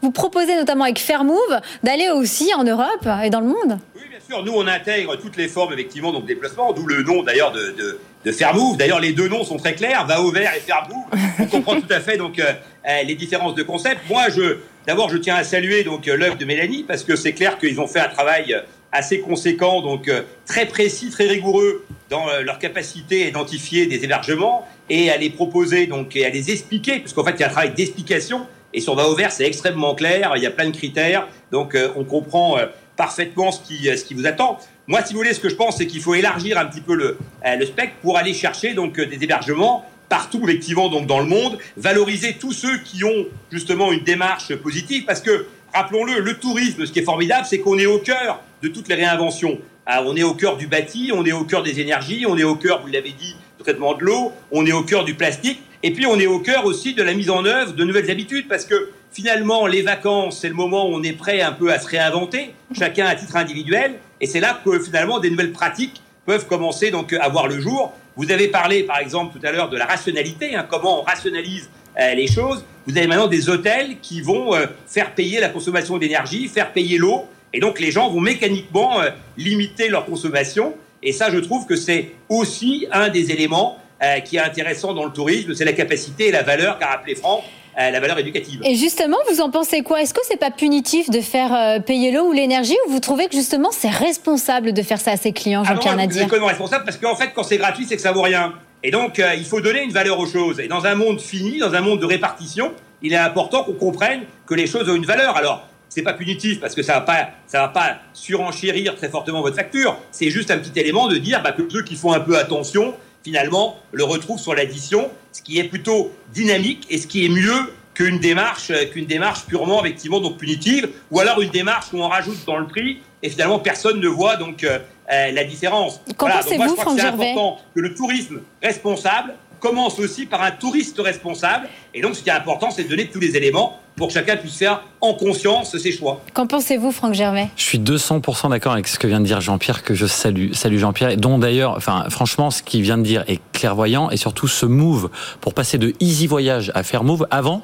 vous, 0.00 0.10
proposez 0.12 0.54
notamment 0.54 0.84
avec 0.84 1.00
Fairmove 1.00 1.60
d'aller 1.82 2.08
aussi 2.08 2.54
en 2.54 2.62
Europe 2.62 3.04
et 3.24 3.30
dans 3.30 3.40
le 3.40 3.48
monde. 3.48 3.80
Oui, 3.96 4.02
bien 4.08 4.20
sûr, 4.24 4.44
nous 4.44 4.52
on 4.52 4.64
intègre 4.68 5.16
toutes 5.16 5.36
les 5.36 5.48
formes 5.48 5.72
effectivement 5.72 6.12
donc 6.12 6.24
déplacement, 6.24 6.72
d'où 6.72 6.86
le 6.86 7.02
nom 7.02 7.24
d'ailleurs 7.24 7.50
de, 7.50 7.98
de, 8.24 8.30
Fairmove. 8.30 8.76
D'ailleurs, 8.76 9.00
les 9.00 9.12
deux 9.12 9.26
noms 9.26 9.42
sont 9.42 9.56
très 9.56 9.74
clairs, 9.74 10.06
Va 10.06 10.22
au 10.22 10.30
vert 10.30 10.52
et 10.56 10.60
Fairmove. 10.60 11.02
On 11.40 11.46
comprend 11.46 11.80
tout 11.80 11.92
à 11.92 11.98
fait 11.98 12.16
donc 12.16 12.38
euh, 12.38 12.52
euh, 12.88 13.02
les 13.02 13.16
différences 13.16 13.56
de 13.56 13.64
concept. 13.64 14.02
Moi, 14.08 14.26
je, 14.28 14.58
d'abord, 14.86 15.10
je 15.10 15.16
tiens 15.16 15.34
à 15.34 15.42
saluer 15.42 15.82
donc 15.82 16.06
euh, 16.06 16.16
l'œuvre 16.16 16.36
de 16.36 16.44
Mélanie 16.44 16.84
parce 16.84 17.02
que 17.02 17.16
c'est 17.16 17.32
clair 17.32 17.58
qu'ils 17.58 17.80
ont 17.80 17.88
fait 17.88 17.98
un 17.98 18.08
travail 18.08 18.54
assez 18.92 19.20
conséquent, 19.20 19.80
donc 19.80 20.10
très 20.46 20.66
précis, 20.66 21.10
très 21.10 21.26
rigoureux 21.26 21.84
dans 22.10 22.26
leur 22.42 22.58
capacité 22.58 23.24
à 23.24 23.28
identifier 23.28 23.86
des 23.86 24.04
hébergements 24.04 24.68
et 24.90 25.10
à 25.10 25.16
les 25.16 25.30
proposer 25.30 25.86
donc 25.86 26.14
et 26.14 26.26
à 26.26 26.28
les 26.28 26.50
expliquer, 26.50 26.98
puisqu'en 26.98 27.24
fait, 27.24 27.32
il 27.32 27.40
y 27.40 27.44
a 27.44 27.46
un 27.46 27.50
travail 27.50 27.72
d'explication. 27.72 28.46
Et 28.74 28.80
sur 28.80 28.94
Va 28.94 29.08
au 29.08 29.14
vert, 29.14 29.32
c'est 29.32 29.46
extrêmement 29.46 29.94
clair. 29.94 30.32
Il 30.36 30.42
y 30.42 30.46
a 30.46 30.50
plein 30.50 30.68
de 30.68 30.76
critères, 30.76 31.26
donc 31.50 31.76
on 31.96 32.04
comprend 32.04 32.58
parfaitement 32.96 33.50
ce 33.50 33.60
qui, 33.60 33.84
ce 33.96 34.04
qui 34.04 34.14
vous 34.14 34.26
attend. 34.26 34.58
Moi, 34.86 35.02
si 35.04 35.12
vous 35.12 35.20
voulez, 35.20 35.32
ce 35.32 35.40
que 35.40 35.48
je 35.48 35.54
pense, 35.54 35.78
c'est 35.78 35.86
qu'il 35.86 36.00
faut 36.00 36.14
élargir 36.14 36.58
un 36.58 36.66
petit 36.66 36.80
peu 36.80 36.94
le, 36.94 37.16
euh, 37.46 37.56
le 37.56 37.66
spectre 37.66 37.94
pour 38.02 38.18
aller 38.18 38.34
chercher 38.34 38.74
donc 38.74 38.98
euh, 38.98 39.06
des 39.06 39.22
hébergements 39.22 39.84
partout 40.08 40.42
effectivement 40.44 40.90
donc 40.90 41.06
dans 41.06 41.20
le 41.20 41.24
monde, 41.24 41.56
valoriser 41.78 42.34
tous 42.34 42.52
ceux 42.52 42.76
qui 42.78 43.02
ont 43.02 43.26
justement 43.50 43.92
une 43.92 44.04
démarche 44.04 44.54
positive 44.56 45.06
parce 45.06 45.22
que 45.22 45.46
rappelons-le, 45.72 46.20
le 46.20 46.38
tourisme, 46.38 46.86
ce 46.86 46.92
qui 46.92 47.00
est 47.00 47.04
formidable, 47.04 47.46
c'est 47.48 47.60
qu'on 47.60 47.78
est 47.78 47.86
au 47.86 47.98
cœur 47.98 48.40
de 48.62 48.68
toutes 48.68 48.88
les 48.88 48.94
réinventions. 48.94 49.58
Ah, 49.86 50.02
on 50.06 50.14
est 50.16 50.22
au 50.22 50.34
cœur 50.34 50.56
du 50.56 50.66
bâti, 50.66 51.10
on 51.14 51.24
est 51.24 51.32
au 51.32 51.44
cœur 51.44 51.62
des 51.62 51.80
énergies, 51.80 52.24
on 52.28 52.36
est 52.36 52.44
au 52.44 52.54
cœur, 52.54 52.82
vous 52.82 52.88
l'avez 52.88 53.10
dit, 53.10 53.34
du 53.58 53.64
traitement 53.64 53.94
de 53.94 54.04
l'eau, 54.04 54.32
on 54.50 54.64
est 54.64 54.72
au 54.72 54.82
cœur 54.82 55.04
du 55.04 55.14
plastique, 55.14 55.60
et 55.82 55.92
puis 55.92 56.06
on 56.06 56.18
est 56.18 56.28
au 56.28 56.38
cœur 56.38 56.64
aussi 56.64 56.94
de 56.94 57.02
la 57.02 57.14
mise 57.14 57.30
en 57.30 57.44
œuvre 57.44 57.72
de 57.72 57.84
nouvelles 57.84 58.10
habitudes, 58.10 58.46
parce 58.48 58.64
que 58.64 58.90
finalement, 59.10 59.66
les 59.66 59.82
vacances, 59.82 60.38
c'est 60.40 60.48
le 60.48 60.54
moment 60.54 60.88
où 60.88 60.94
on 60.94 61.02
est 61.02 61.12
prêt 61.12 61.40
un 61.40 61.52
peu 61.52 61.72
à 61.72 61.80
se 61.80 61.88
réinventer, 61.88 62.54
chacun 62.78 63.06
à 63.06 63.16
titre 63.16 63.36
individuel, 63.36 63.94
et 64.20 64.26
c'est 64.26 64.40
là 64.40 64.60
que 64.64 64.78
finalement 64.78 65.18
des 65.18 65.30
nouvelles 65.30 65.52
pratiques 65.52 66.00
peuvent 66.24 66.46
commencer 66.46 66.92
donc 66.92 67.12
à 67.12 67.28
voir 67.28 67.48
le 67.48 67.60
jour. 67.60 67.92
Vous 68.14 68.30
avez 68.30 68.46
parlé 68.48 68.84
par 68.84 68.98
exemple 68.98 69.36
tout 69.36 69.44
à 69.44 69.50
l'heure 69.50 69.68
de 69.68 69.76
la 69.76 69.86
rationalité, 69.86 70.54
hein, 70.54 70.64
comment 70.70 71.00
on 71.00 71.02
rationalise 71.02 71.68
les 71.96 72.26
choses. 72.26 72.64
Vous 72.86 72.96
avez 72.96 73.06
maintenant 73.06 73.28
des 73.28 73.48
hôtels 73.48 73.98
qui 74.00 74.20
vont 74.20 74.54
euh, 74.54 74.66
faire 74.86 75.14
payer 75.14 75.40
la 75.40 75.48
consommation 75.48 75.98
d'énergie, 75.98 76.48
faire 76.48 76.72
payer 76.72 76.98
l'eau, 76.98 77.26
et 77.52 77.60
donc 77.60 77.78
les 77.78 77.90
gens 77.90 78.10
vont 78.10 78.20
mécaniquement 78.20 79.00
euh, 79.00 79.10
limiter 79.36 79.88
leur 79.88 80.04
consommation. 80.04 80.74
Et 81.02 81.12
ça, 81.12 81.30
je 81.30 81.38
trouve 81.38 81.66
que 81.66 81.76
c'est 81.76 82.12
aussi 82.28 82.86
un 82.92 83.08
des 83.08 83.30
éléments 83.30 83.78
qui 84.24 84.34
est 84.34 84.40
intéressant 84.40 84.94
dans 84.94 85.04
le 85.04 85.12
tourisme, 85.12 85.54
c'est 85.54 85.64
la 85.64 85.72
capacité 85.72 86.26
et 86.26 86.32
la 86.32 86.42
valeur 86.42 86.76
qu'a 86.76 86.88
rappelé 86.88 87.14
Franck 87.14 87.44
euh, 87.78 87.90
la 87.90 88.00
valeur 88.00 88.18
éducative. 88.18 88.60
Et 88.64 88.74
justement, 88.74 89.16
vous 89.30 89.40
en 89.40 89.50
pensez 89.50 89.80
quoi? 89.80 90.02
Est-ce 90.02 90.12
que 90.12 90.20
c'est 90.28 90.36
pas 90.36 90.50
punitif 90.50 91.08
de 91.08 91.22
faire 91.22 91.54
euh, 91.54 91.80
payer 91.80 92.10
l'eau 92.10 92.28
ou 92.28 92.32
l'énergie 92.32 92.76
ou 92.86 92.90
vous 92.90 93.00
trouvez 93.00 93.28
que 93.28 93.34
justement 93.34 93.70
c'est 93.72 93.88
responsable 93.88 94.74
de 94.74 94.82
faire 94.82 95.00
ça 95.00 95.12
à 95.12 95.16
ses 95.16 95.32
clients, 95.32 95.64
Jean-Pierre 95.64 95.96
Nadir? 95.96 96.26
C'est 96.28 96.38
responsable 96.38 96.84
parce 96.84 96.98
qu'en 96.98 97.16
fait, 97.16 97.30
quand 97.34 97.44
c'est 97.44 97.56
gratuit, 97.56 97.86
c'est 97.88 97.96
que 97.96 98.02
ça 98.02 98.12
vaut 98.12 98.20
rien. 98.20 98.52
Et 98.84 98.90
donc, 98.90 99.18
euh, 99.18 99.34
il 99.36 99.44
faut 99.44 99.60
donner 99.60 99.82
une 99.82 99.92
valeur 99.92 100.18
aux 100.18 100.26
choses. 100.26 100.58
Et 100.58 100.68
dans 100.68 100.84
un 100.86 100.94
monde 100.94 101.20
fini, 101.20 101.58
dans 101.58 101.74
un 101.74 101.80
monde 101.80 102.00
de 102.00 102.06
répartition, 102.06 102.72
il 103.00 103.12
est 103.12 103.16
important 103.16 103.62
qu'on 103.64 103.74
comprenne 103.74 104.22
que 104.46 104.54
les 104.54 104.66
choses 104.66 104.88
ont 104.88 104.94
une 104.94 105.06
valeur. 105.06 105.36
Alors, 105.36 105.68
c'est 105.88 106.02
pas 106.02 106.14
punitif 106.14 106.58
parce 106.58 106.74
que 106.74 106.82
ça 106.82 107.00
va 107.00 107.30
va 107.52 107.68
pas 107.68 107.96
surenchérir 108.12 108.96
très 108.96 109.08
fortement 109.08 109.42
votre 109.42 109.56
facture. 109.56 109.98
C'est 110.10 110.30
juste 110.30 110.50
un 110.50 110.58
petit 110.58 110.78
élément 110.80 111.06
de 111.06 111.16
dire 111.16 111.42
bah, 111.42 111.52
que 111.52 111.62
ceux 111.70 111.82
qui 111.82 111.96
font 111.96 112.12
un 112.12 112.20
peu 112.20 112.38
attention, 112.38 112.94
finalement, 113.22 113.78
le 113.92 114.02
retrouvent 114.02 114.40
sur 114.40 114.54
l'addition, 114.54 115.10
ce 115.32 115.42
qui 115.42 115.58
est 115.58 115.64
plutôt 115.64 116.10
dynamique 116.32 116.86
et 116.90 116.98
ce 116.98 117.06
qui 117.06 117.24
est 117.26 117.28
mieux 117.28 117.72
qu'une 117.94 118.18
démarche, 118.18 118.70
euh, 118.70 119.04
démarche 119.06 119.44
purement 119.46 119.84
effectivement 119.84 120.20
donc 120.20 120.38
punitive, 120.38 120.88
ou 121.10 121.20
alors 121.20 121.40
une 121.42 121.50
démarche 121.50 121.86
où 121.92 121.98
on 121.98 122.08
rajoute 122.08 122.38
dans 122.46 122.56
le 122.56 122.66
prix 122.66 123.00
et 123.22 123.28
finalement 123.28 123.58
personne 123.58 124.00
ne 124.00 124.08
voit 124.08 124.36
donc 124.36 124.64
euh, 124.64 124.78
la 125.08 125.44
différence. 125.44 126.00
Qu'en 126.16 126.28
pensez-vous, 126.28 126.76
Franck 126.76 126.98
C'est 126.98 127.06
important 127.06 127.58
que 127.74 127.80
le 127.80 127.94
tourisme 127.94 128.40
responsable 128.62 129.34
commence 129.62 129.98
aussi 130.00 130.26
par 130.26 130.42
un 130.42 130.50
touriste 130.50 130.98
responsable. 130.98 131.68
Et 131.94 132.02
donc, 132.02 132.16
ce 132.16 132.22
qui 132.22 132.28
est 132.28 132.32
important, 132.32 132.70
c'est 132.70 132.84
de 132.84 132.88
donner 132.88 133.06
tous 133.06 133.20
les 133.20 133.36
éléments 133.36 133.78
pour 133.96 134.08
que 134.08 134.14
chacun 134.14 134.36
puisse 134.36 134.56
faire 134.56 134.82
en 135.00 135.14
conscience 135.14 135.76
ses 135.76 135.92
choix. 135.92 136.20
Qu'en 136.34 136.46
pensez-vous, 136.46 136.90
Franck 136.90 137.14
Gervais 137.14 137.48
Je 137.56 137.62
suis 137.62 137.78
200% 137.78 138.50
d'accord 138.50 138.72
avec 138.72 138.88
ce 138.88 138.98
que 138.98 139.06
vient 139.06 139.20
de 139.20 139.24
dire 139.26 139.40
Jean-Pierre, 139.40 139.82
que 139.82 139.94
je 139.94 140.06
salue. 140.06 140.52
Salut 140.52 140.78
Jean-Pierre, 140.78 141.16
dont 141.16 141.38
d'ailleurs, 141.38 141.76
enfin, 141.76 142.06
franchement, 142.10 142.50
ce 142.50 142.62
qu'il 142.62 142.82
vient 142.82 142.98
de 142.98 143.02
dire 143.02 143.24
est 143.28 143.40
clairvoyant 143.52 144.10
et 144.10 144.16
surtout 144.16 144.48
ce 144.48 144.66
move 144.66 145.10
pour 145.40 145.54
passer 145.54 145.78
de 145.78 145.94
easy 146.00 146.26
voyage 146.26 146.72
à 146.74 146.82
faire 146.82 147.04
move 147.04 147.26
avant. 147.30 147.62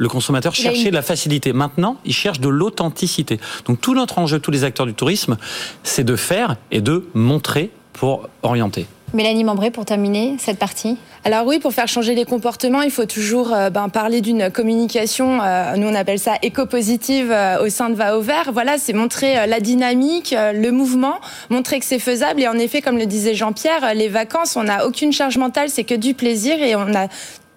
Le 0.00 0.08
consommateur 0.08 0.54
cherchait 0.54 0.88
de 0.88 0.94
la 0.94 1.02
facilité. 1.02 1.52
Maintenant, 1.52 1.98
il 2.06 2.14
cherche 2.14 2.40
de 2.40 2.48
l'authenticité. 2.48 3.38
Donc 3.66 3.82
tout 3.82 3.94
notre 3.94 4.18
enjeu, 4.18 4.38
tous 4.38 4.50
les 4.50 4.64
acteurs 4.64 4.86
du 4.86 4.94
tourisme, 4.94 5.36
c'est 5.82 6.04
de 6.04 6.16
faire 6.16 6.56
et 6.70 6.80
de 6.80 7.06
montrer 7.12 7.70
pour 7.92 8.26
orienter. 8.42 8.86
Mélanie 9.12 9.44
Membré, 9.44 9.70
pour 9.70 9.84
terminer 9.84 10.36
cette 10.38 10.58
partie. 10.58 10.96
Alors 11.24 11.46
oui, 11.46 11.58
pour 11.58 11.74
faire 11.74 11.86
changer 11.86 12.14
les 12.14 12.24
comportements, 12.24 12.80
il 12.80 12.90
faut 12.90 13.04
toujours 13.04 13.52
euh, 13.52 13.68
ben, 13.68 13.90
parler 13.90 14.22
d'une 14.22 14.50
communication, 14.50 15.42
euh, 15.42 15.76
nous 15.76 15.86
on 15.86 15.94
appelle 15.94 16.18
ça 16.18 16.36
éco-positive 16.40 17.30
euh, 17.30 17.62
au 17.62 17.68
sein 17.68 17.90
de 17.90 17.94
Va 17.94 18.16
au 18.16 18.22
vert. 18.22 18.52
Voilà, 18.54 18.78
c'est 18.78 18.94
montrer 18.94 19.46
la 19.46 19.60
dynamique, 19.60 20.34
le 20.34 20.70
mouvement, 20.70 21.20
montrer 21.50 21.78
que 21.78 21.84
c'est 21.84 21.98
faisable. 21.98 22.40
Et 22.40 22.48
en 22.48 22.56
effet, 22.56 22.80
comme 22.80 22.96
le 22.96 23.04
disait 23.04 23.34
Jean-Pierre, 23.34 23.94
les 23.94 24.08
vacances, 24.08 24.56
on 24.56 24.62
n'a 24.62 24.86
aucune 24.86 25.12
charge 25.12 25.36
mentale, 25.36 25.68
c'est 25.68 25.84
que 25.84 25.94
du 25.94 26.14
plaisir 26.14 26.62
et 26.62 26.74
on 26.74 26.94
a 26.94 27.08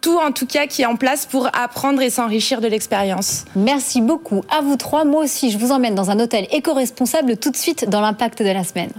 tout 0.03 0.19
en 0.19 0.31
tout 0.31 0.45
cas 0.45 0.67
qui 0.67 0.83
est 0.83 0.85
en 0.85 0.97
place 0.97 1.25
pour 1.25 1.47
apprendre 1.53 2.01
et 2.01 2.11
s'enrichir 2.11 2.61
de 2.61 2.67
l'expérience. 2.67 3.45
Merci 3.55 4.01
beaucoup 4.01 4.43
à 4.55 4.61
vous 4.61 4.75
trois. 4.75 5.05
Moi 5.05 5.23
aussi, 5.23 5.49
je 5.49 5.57
vous 5.57 5.71
emmène 5.71 5.95
dans 5.95 6.11
un 6.11 6.19
hôtel 6.19 6.45
éco-responsable 6.51 7.37
tout 7.37 7.49
de 7.49 7.57
suite 7.57 7.89
dans 7.89 8.01
l'impact 8.01 8.43
de 8.43 8.49
la 8.49 8.63
semaine. 8.63 8.91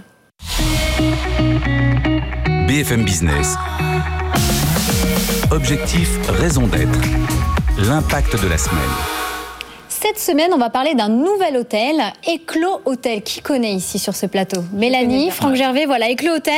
BFM 2.67 3.05
Business. 3.05 3.55
Objectif, 5.51 6.09
raison 6.27 6.67
d'être. 6.67 6.99
L'impact 7.87 8.41
de 8.41 8.47
la 8.47 8.57
semaine. 8.57 9.24
Cette 10.07 10.19
semaine, 10.19 10.51
on 10.53 10.59
va 10.59 10.69
parler 10.69 10.93
d'un 10.93 11.09
nouvel 11.09 11.57
hôtel, 11.57 11.99
Eclos 12.27 12.79
Hôtel. 12.85 13.23
Qui 13.23 13.41
connaît 13.41 13.73
ici 13.73 13.97
sur 13.97 14.13
ce 14.13 14.27
plateau? 14.27 14.61
Mélanie, 14.71 15.31
Franck 15.31 15.55
Gervais, 15.55 15.87
voilà, 15.87 16.11
Eclos 16.11 16.35
Hôtel. 16.35 16.53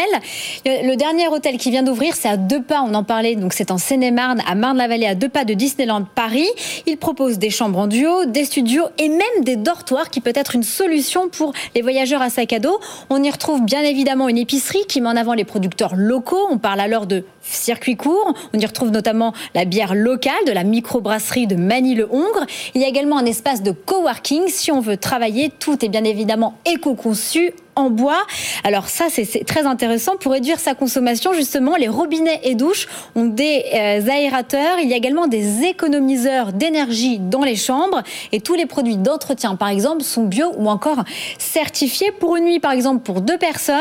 Le 0.65 0.95
dernier 0.95 1.29
hôtel 1.29 1.57
qui 1.57 1.71
vient 1.71 1.81
d'ouvrir, 1.81 2.13
c'est 2.13 2.27
à 2.27 2.36
deux 2.36 2.62
pas, 2.62 2.81
on 2.81 2.93
en 2.93 3.05
parlait, 3.05 3.36
donc 3.38 3.53
c'est 3.53 3.71
en 3.71 3.77
Seine-et-Marne, 3.77 4.41
à 4.45 4.53
Marne-la-Vallée, 4.53 5.05
à 5.05 5.15
deux 5.15 5.29
pas 5.29 5.45
de 5.45 5.53
Disneyland 5.53 6.03
Paris. 6.13 6.49
Il 6.88 6.97
propose 6.97 7.38
des 7.39 7.49
chambres 7.49 7.79
en 7.79 7.88
duo, 7.88 8.25
des 8.25 8.43
studios 8.43 8.83
et 8.97 9.07
même 9.07 9.43
des 9.43 9.55
dortoirs 9.55 10.10
qui 10.10 10.19
peut 10.19 10.33
être 10.36 10.55
une 10.55 10.63
solution 10.63 11.29
pour 11.29 11.53
les 11.73 11.81
voyageurs 11.81 12.21
à 12.21 12.29
sac 12.29 12.51
à 12.51 12.60
dos. 12.60 12.77
On 13.10 13.23
y 13.23 13.31
retrouve 13.31 13.63
bien 13.63 13.81
évidemment 13.81 14.27
une 14.27 14.38
épicerie 14.38 14.83
qui 14.89 14.99
met 14.99 15.07
en 15.07 15.15
avant 15.15 15.33
les 15.33 15.45
producteurs 15.45 15.95
locaux. 15.95 16.45
On 16.51 16.57
parle 16.57 16.81
alors 16.81 17.05
de 17.05 17.23
circuit 17.51 17.95
court. 17.95 18.33
On 18.53 18.60
y 18.60 18.65
retrouve 18.65 18.91
notamment 18.91 19.33
la 19.55 19.65
bière 19.65 19.95
locale 19.95 20.33
de 20.45 20.51
la 20.51 20.63
microbrasserie 20.63 21.47
de 21.47 21.55
Manille-le-Hongre. 21.55 22.45
Il 22.75 22.81
y 22.81 22.86
a 22.86 22.88
également 22.88 23.17
un 23.17 23.25
espace 23.25 23.63
de 23.63 23.71
coworking. 23.71 24.47
Si 24.47 24.71
on 24.71 24.79
veut 24.79 24.97
travailler, 24.97 25.49
tout 25.49 25.83
est 25.83 25.89
bien 25.89 26.03
évidemment 26.03 26.57
éco-conçu 26.65 27.53
en 27.78 27.90
bois. 27.90 28.26
Alors 28.63 28.90
ça, 28.90 29.06
c'est 29.10 29.46
très 29.46 29.66
intéressant. 29.66 30.18
Pour 30.18 30.34
réduire 30.34 30.60
sa 30.60 30.74
consommation, 30.74 31.34
justement, 31.34 31.76
les 31.76 31.88
robinets 31.88 32.42
et 32.44 32.56
douches 32.56 32.88
ont 33.16 33.26
des 33.26 33.63
euh, 33.74 34.10
aérateurs. 34.10 34.80
Il 34.82 34.90
y 34.90 34.94
a 34.94 34.98
également 34.98 35.28
des 35.28 35.63
économiseurs 35.63 36.54
d'énergie 36.54 37.20
dans 37.20 37.44
les 37.44 37.56
chambres. 37.56 38.02
Et 38.32 38.42
tous 38.42 38.56
les 38.56 38.66
produits 38.66 38.98
d'entretien, 38.98 39.56
par 39.56 39.70
exemple, 39.70 40.04
sont 40.04 40.24
bio 40.24 40.52
ou 40.58 40.70
encore 40.70 41.04
certifiés. 41.38 42.12
Pour 42.12 42.36
une 42.36 42.46
nuit, 42.46 42.60
par 42.60 42.72
exemple, 42.72 43.04
pour 43.04 43.22
deux 43.22 43.38
personnes, 43.38 43.78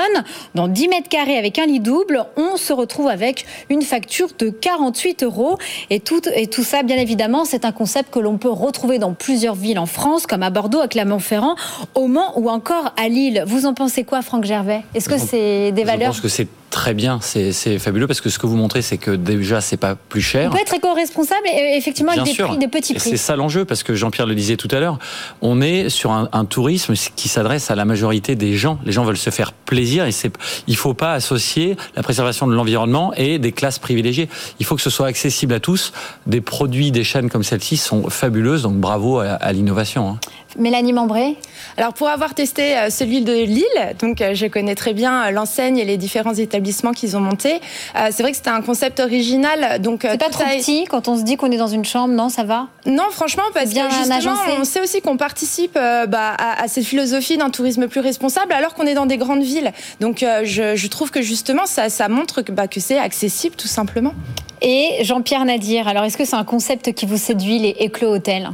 dans 0.55 0.69
10 0.69 0.89
mètres 0.89 1.09
carrés 1.09 1.39
avec 1.39 1.59
un 1.59 1.67
lit 1.67 1.81
double, 1.81 2.27
on 2.37 2.57
se 2.57 2.73
retrouve 2.73 3.09
avec 3.09 3.47
une 3.71 3.83
facture 3.83 4.29
de 4.39 4.51
48 4.51 5.23
euros. 5.23 5.57
Et 5.89 6.01
tout, 6.01 6.21
et 6.35 6.47
tout 6.47 6.65
ça, 6.65 6.83
bien 6.83 6.97
évidemment, 6.97 7.45
c'est 7.47 7.65
un 7.65 7.73
concept 7.73 8.13
que 8.13 8.19
l'on 8.19 8.37
peut 8.37 8.51
retrouver 8.51 8.99
dans 8.99 9.15
plusieurs 9.15 9.55
villes 9.55 9.79
en 9.79 9.87
France, 9.87 10.27
comme 10.27 10.43
à 10.43 10.51
Bordeaux, 10.51 10.81
à 10.81 10.89
Clermont-Ferrand, 10.89 11.57
au 11.95 12.09
Mans 12.09 12.39
ou 12.39 12.51
encore 12.51 12.93
à 12.97 13.09
Lille. 13.09 13.43
Vous 13.47 13.65
en 13.65 13.73
pensez 13.73 13.86
c'est 13.89 14.05
quoi, 14.05 14.23
Franck 14.23 14.45
Gervais? 14.45 14.83
Est-ce 14.95 15.09
que 15.09 15.19
c'est 15.19 15.73
des 15.73 15.85
valeurs 15.85 16.13
Je 16.13 16.19
pense 16.19 16.21
que 16.21 16.29
c'est 16.29 16.49
très 16.77 16.93
bien, 16.93 17.21
c'est 17.23 17.79
fabuleux 17.79 18.07
parce 18.07 18.21
que 18.21 18.29
ce 18.29 18.39
que 18.39 18.47
vous 18.47 18.57
montrez, 18.57 18.83
c'est 18.83 18.99
que 18.99 19.11
déjà, 19.11 19.63
c'est 19.63 19.79
pas 19.79 19.95
plus 19.95 20.21
cher. 20.21 20.51
On 20.51 20.55
peut 20.55 20.61
être 20.61 20.75
éco-responsable 20.75 21.47
et 21.47 21.75
effectivement 21.79 22.13
avec 22.13 22.25
des, 22.25 22.35
prix, 22.35 22.59
des 22.59 22.69
petits 22.69 22.93
prix. 22.93 23.09
C'est 23.09 23.17
ça 23.17 23.35
l'enjeu 23.35 23.65
parce 23.65 23.83
que 23.83 23.95
Jean-Pierre 23.95 24.27
le 24.27 24.35
disait 24.35 24.59
tout 24.59 24.69
à 24.71 24.79
l'heure, 24.79 24.99
on 25.41 25.63
est 25.63 25.89
sur 25.89 26.13
un, 26.13 26.29
un 26.33 26.45
tourisme 26.45 26.93
qui 27.17 27.31
s'adresse 27.31 27.71
à 27.71 27.77
la 27.77 27.87
majorité 27.87 28.35
des 28.35 28.59
gens. 28.59 28.79
Les 28.85 28.93
gens 28.93 29.05
veulent 29.05 29.17
se 29.17 29.31
faire 29.31 29.55
plaisir 29.55 30.05
et 30.05 30.11
il 30.67 30.77
faut 30.77 30.93
pas 30.93 31.15
associer 31.15 31.79
la 31.97 32.03
préservation 32.03 32.47
de 32.47 32.53
l'environnement 32.53 33.15
et 33.17 33.39
des 33.39 33.53
classes 33.53 33.79
privilégiées. 33.79 34.29
Il 34.61 34.67
faut 34.67 34.77
que 34.77 34.83
ce 34.83 34.91
soit 34.91 35.07
accessible 35.07 35.55
à 35.55 35.61
tous. 35.61 35.95
Des 36.27 36.43
produits, 36.43 36.91
des 36.91 37.05
chaînes 37.05 37.31
comme 37.31 37.43
celle-ci 37.43 37.79
sont 37.79 38.11
fabuleuses, 38.11 38.65
donc 38.65 38.75
bravo 38.75 39.21
à, 39.21 39.29
à 39.29 39.53
l'innovation. 39.53 40.11
Hein. 40.11 40.19
Mélanie 40.59 40.93
Membré 40.93 41.37
Alors 41.77 41.93
pour 41.93 42.09
avoir 42.09 42.35
testé 42.35 42.77
euh, 42.77 42.91
celui 42.91 43.23
de 43.23 43.33
Lille, 43.33 43.65
donc 43.99 44.21
euh, 44.21 44.35
je 44.35 44.47
connais 44.47 44.75
très 44.75 44.95
bien 44.95 45.27
euh, 45.27 45.31
l'enseigne 45.31 45.79
et 45.79 45.85
les 45.85 45.97
différents 45.97 46.35
établissements 46.35 46.66
qu'ils 46.95 47.17
ont 47.17 47.21
montés. 47.21 47.61
C'est 47.95 48.23
vrai 48.23 48.31
que 48.31 48.37
c'était 48.37 48.51
un 48.51 48.63
concept 48.63 49.01
original. 49.01 49.81
Donc 49.81 50.01
c'est 50.03 50.19
pas 50.19 50.29
trop 50.29 50.45
petit 50.45 50.85
quand 50.85 51.09
on 51.09 51.17
se 51.17 51.23
dit 51.23 51.37
qu'on 51.37 51.51
est 51.51 51.57
dans 51.57 51.67
une 51.67 51.85
chambre, 51.85 52.15
non 52.15 52.29
Ça 52.29 52.45
va? 52.45 52.69
Non, 52.87 53.11
franchement, 53.11 53.43
parce 53.55 53.71
bien 53.71 53.89
que 53.89 53.95
justement, 53.95 54.37
on 54.59 54.65
sait 54.65 54.81
aussi 54.81 55.01
qu'on 55.01 55.17
participe 55.17 55.75
bah, 55.75 56.37
à, 56.39 56.69
cette 56.69 56.85
philosophie 56.85 57.37
d'un 57.37 57.51
tourisme 57.51 57.89
plus 57.89 58.01
responsable, 58.01 58.53
alors 58.53 58.75
qu'on 58.75 58.85
est 58.85 58.95
dans 58.95 59.07
des 59.07 59.17
grandes 59.17 59.43
villes. 59.43 59.73
Donc 60.01 60.21
je, 60.21 60.87
trouve 60.87 61.11
que 61.11 61.23
justement, 61.23 61.67
ça, 61.67 61.89
ça 61.89 62.09
montre 62.09 62.43
que, 62.43 62.53
bah, 62.53 62.69
que 62.69 62.81
c'est 62.81 62.99
accessible, 62.99 63.57
tout 63.57 63.69
simplement. 63.69 64.15
Et 64.63 64.99
Jean-Pierre 65.03 65.45
Nadir, 65.45 65.89
alors 65.89 66.05
est-ce 66.05 66.17
que 66.17 66.25
c'est 66.25 66.37
un 66.37 66.45
concept 66.45 66.95
qui 66.95 67.07
vous 67.07 67.19
séduit, 67.19 67.59
les 67.59 67.77
Éclos 67.79 68.15
Hôtels? 68.15 68.51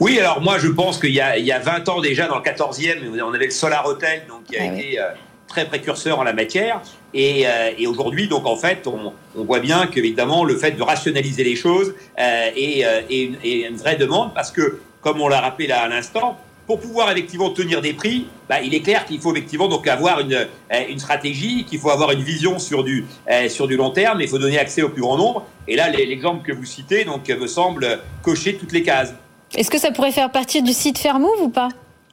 Oui, 0.00 0.18
alors 0.18 0.40
moi 0.40 0.58
je 0.58 0.68
pense 0.68 0.98
qu'il 0.98 1.12
y, 1.12 1.20
a 1.20 1.58
20 1.58 1.88
ans 1.88 2.00
déjà, 2.00 2.26
dans 2.26 2.38
le 2.38 2.42
14e, 2.42 3.22
on 3.22 3.32
avait 3.32 3.46
le 3.46 3.50
Solar 3.50 3.86
Hotel, 3.86 4.22
donc 4.28 4.44
qui 4.44 4.58
a 4.58 4.62
ah 4.62 4.66
été 4.66 4.98
euh, 4.98 5.04
très 5.52 5.66
précurseur 5.66 6.18
en 6.18 6.24
la 6.24 6.32
matière. 6.32 6.80
Euh, 7.14 7.70
et, 7.78 7.86
aujourd'hui, 7.86 8.26
donc 8.26 8.46
en 8.46 8.56
fait, 8.56 8.86
on, 8.86 9.12
voit 9.44 9.60
bien 9.60 9.86
qu'évidemment 9.86 10.44
le 10.44 10.56
fait 10.56 10.72
de 10.72 10.82
rationaliser 10.82 11.44
les 11.44 11.56
choses 11.56 11.94
euh, 12.18 12.50
est, 12.56 13.68
une, 13.68 13.76
vraie 13.76 13.96
demande 13.96 14.32
parce 14.34 14.50
que, 14.50 14.80
comme 15.02 15.20
on 15.20 15.28
l'a 15.28 15.40
rappelé 15.40 15.66
là 15.66 15.82
à 15.82 15.88
l'instant, 15.88 16.38
pour 16.66 16.80
pouvoir 16.80 17.10
effectivement 17.10 17.50
tenir 17.50 17.82
des 17.82 17.92
prix, 17.92 18.28
bah, 18.48 18.62
il 18.62 18.72
est 18.72 18.80
clair 18.80 19.04
qu'il 19.04 19.20
faut 19.20 19.32
effectivement 19.32 19.68
donc 19.68 19.86
avoir 19.88 20.20
une, 20.20 20.46
une 20.88 20.98
stratégie, 20.98 21.64
qu'il 21.64 21.78
faut 21.80 21.90
avoir 21.90 22.12
une 22.12 22.22
vision 22.22 22.58
sur 22.58 22.82
du, 22.82 23.04
sur 23.48 23.66
du 23.66 23.76
long 23.76 23.90
terme, 23.90 24.20
il 24.20 24.28
faut 24.28 24.38
donner 24.38 24.58
accès 24.58 24.80
au 24.80 24.88
plus 24.88 25.02
grand 25.02 25.18
nombre. 25.18 25.44
Et 25.68 25.76
là, 25.76 25.90
l'exemple 25.90 26.46
que 26.46 26.52
vous 26.52 26.64
citez 26.64 27.04
donc, 27.04 27.28
me 27.28 27.46
semble 27.46 27.98
cocher 28.22 28.54
toutes 28.54 28.72
les 28.72 28.84
cases. 28.84 29.12
Est-ce 29.54 29.70
que 29.70 29.78
ça 29.78 29.90
pourrait 29.90 30.12
faire 30.12 30.30
partie 30.30 30.62
du 30.62 30.72
site 30.72 30.98
Fairmove 30.98 31.42
ou 31.42 31.48
pas? 31.50 31.68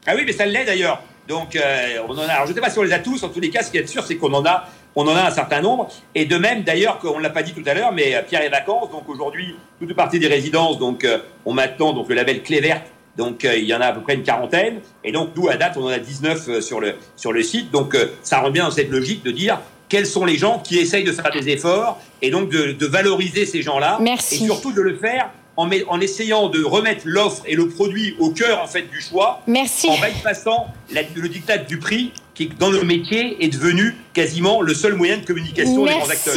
Ah 0.08 0.14
oui, 0.16 0.24
mais 0.26 0.34
ça 0.34 0.46
l'est 0.46 0.66
d'ailleurs. 0.66 1.04
Donc, 1.30 1.56
euh, 1.56 2.00
on 2.08 2.14
en 2.14 2.28
a. 2.28 2.32
Alors, 2.34 2.46
je 2.48 2.52
ne 2.52 2.56
sais 2.56 2.62
pas 2.62 2.72
si 2.72 2.80
on 2.80 2.84
les 2.84 2.92
a 2.92 2.98
tous. 2.98 3.24
En 3.24 3.30
tous 3.30 3.40
les 3.40 3.52
cas, 3.52 3.62
ce 3.62 3.70
qui 3.70 3.78
est 3.78 3.86
sûr, 3.86 4.04
c'est 4.04 4.18
qu'on 4.18 4.34
en 4.34 4.44
a, 4.46 4.66
on 4.96 5.08
en 5.08 5.16
a 5.16 5.28
un 5.28 5.32
certain 5.32 5.62
nombre. 5.62 5.88
Et 6.16 6.26
de 6.26 6.36
même, 6.38 6.64
d'ailleurs, 6.64 6.98
qu'on 6.98 7.20
ne 7.20 7.24
l'a 7.24 7.30
pas 7.30 7.44
dit 7.44 7.54
tout 7.54 7.62
à 7.68 7.76
l'heure, 7.76 7.92
mais 7.94 8.16
euh, 8.16 8.24
Pierre 8.28 8.42
et 8.42 8.50
Vacances. 8.50 8.90
Donc 8.90 9.08
aujourd'hui, 9.08 9.56
toute 9.80 9.94
partie 9.94 10.18
des 10.18 10.28
résidences, 10.28 10.80
donc 10.80 11.06
euh, 11.06 11.20
ont 11.46 11.54
maintenant 11.54 11.94
donc 11.94 12.10
le 12.10 12.16
label 12.16 12.42
Clé 12.42 12.60
verte. 12.62 12.88
Donc 13.16 13.44
il 13.44 13.66
y 13.66 13.74
en 13.76 13.82
a 13.82 13.88
à 13.88 13.92
peu 13.92 14.02
près 14.02 14.16
une 14.16 14.24
quarantaine. 14.24 14.80
Et 15.04 15.12
donc 15.12 15.30
nous, 15.36 15.50
à 15.50 15.58
date, 15.58 15.74
on 15.78 15.84
en 15.84 15.90
a 15.90 16.00
19 16.00 16.62
sur 16.62 16.80
le 16.80 16.96
sur 17.18 17.34
le 17.34 17.44
site. 17.44 17.70
Donc 17.70 17.98
ça 18.24 18.40
revient 18.40 18.60
dans 18.62 18.72
cette 18.72 18.90
logique 18.90 19.26
de 19.26 19.32
dire 19.32 19.60
quels 19.90 20.06
sont 20.06 20.24
les 20.24 20.38
gens 20.38 20.60
qui 20.60 20.78
essayent 20.78 21.04
de 21.04 21.12
faire 21.12 21.30
des 21.32 21.50
efforts 21.50 22.00
et 22.22 22.30
donc 22.30 22.50
de, 22.50 22.72
de 22.72 22.86
valoriser 22.86 23.46
ces 23.46 23.62
gens-là. 23.62 23.98
Merci. 24.00 24.36
Et 24.36 24.46
surtout 24.46 24.72
de 24.72 24.82
le 24.82 24.96
faire 24.96 25.32
en, 25.60 26.00
essayant 26.00 26.50
de 26.50 26.64
remettre 26.64 27.02
l'offre 27.06 27.44
et 27.46 27.56
le 27.56 27.68
produit 27.68 28.16
au 28.20 28.30
cœur 28.30 28.62
en 28.64 28.68
fait 28.68 28.90
du 28.90 29.02
choix, 29.02 29.42
Merci. 29.48 29.90
en 29.90 29.96
bypassant 29.96 30.68
le 30.94 31.28
dictat 31.28 31.58
du 31.58 31.78
prix 31.78 32.14
qui, 32.34 32.48
dans 32.58 32.70
le 32.70 32.84
métier, 32.84 33.44
est 33.44 33.50
devenu 33.50 33.94
quasiment 34.14 34.62
le 34.62 34.74
seul 34.74 34.96
moyen 34.96 35.18
de 35.18 35.26
communication 35.26 35.84
des 35.84 35.92
grands 35.92 36.10
acteurs. 36.10 36.36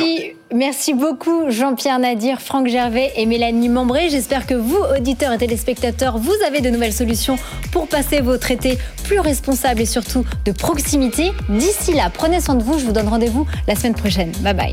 Merci 0.53 0.95
beaucoup 0.95 1.49
Jean-Pierre 1.49 2.01
Nadir, 2.01 2.41
Franck 2.41 2.67
Gervais 2.67 3.13
et 3.17 3.25
Mélanie 3.25 3.69
Membré. 3.69 4.11
J'espère 4.11 4.47
que 4.47 4.55
vous, 4.55 4.79
auditeurs 4.99 5.33
et 5.33 5.39
téléspectateurs, 5.39 6.19
vous 6.19 6.35
avez 6.45 6.61
de 6.61 6.71
nouvelles 6.71 6.93
solutions 6.93 7.37
pour 7.71 7.87
passer 7.87 8.21
votre 8.21 8.51
été 8.51 8.77
plus 9.05 9.21
responsable 9.21 9.81
et 9.81 9.87
surtout 9.87 10.25
de 10.45 10.51
proximité. 10.51 11.31
D'ici 11.49 11.93
là, 11.93 12.11
prenez 12.13 12.41
soin 12.41 12.57
de 12.57 12.65
vous. 12.65 12.79
Je 12.79 12.85
vous 12.85 12.93
donne 12.93 13.09
rendez-vous 13.09 13.47
la 13.69 13.77
semaine 13.77 13.95
prochaine. 13.95 14.33
Bye 14.41 14.55
bye. 14.55 14.73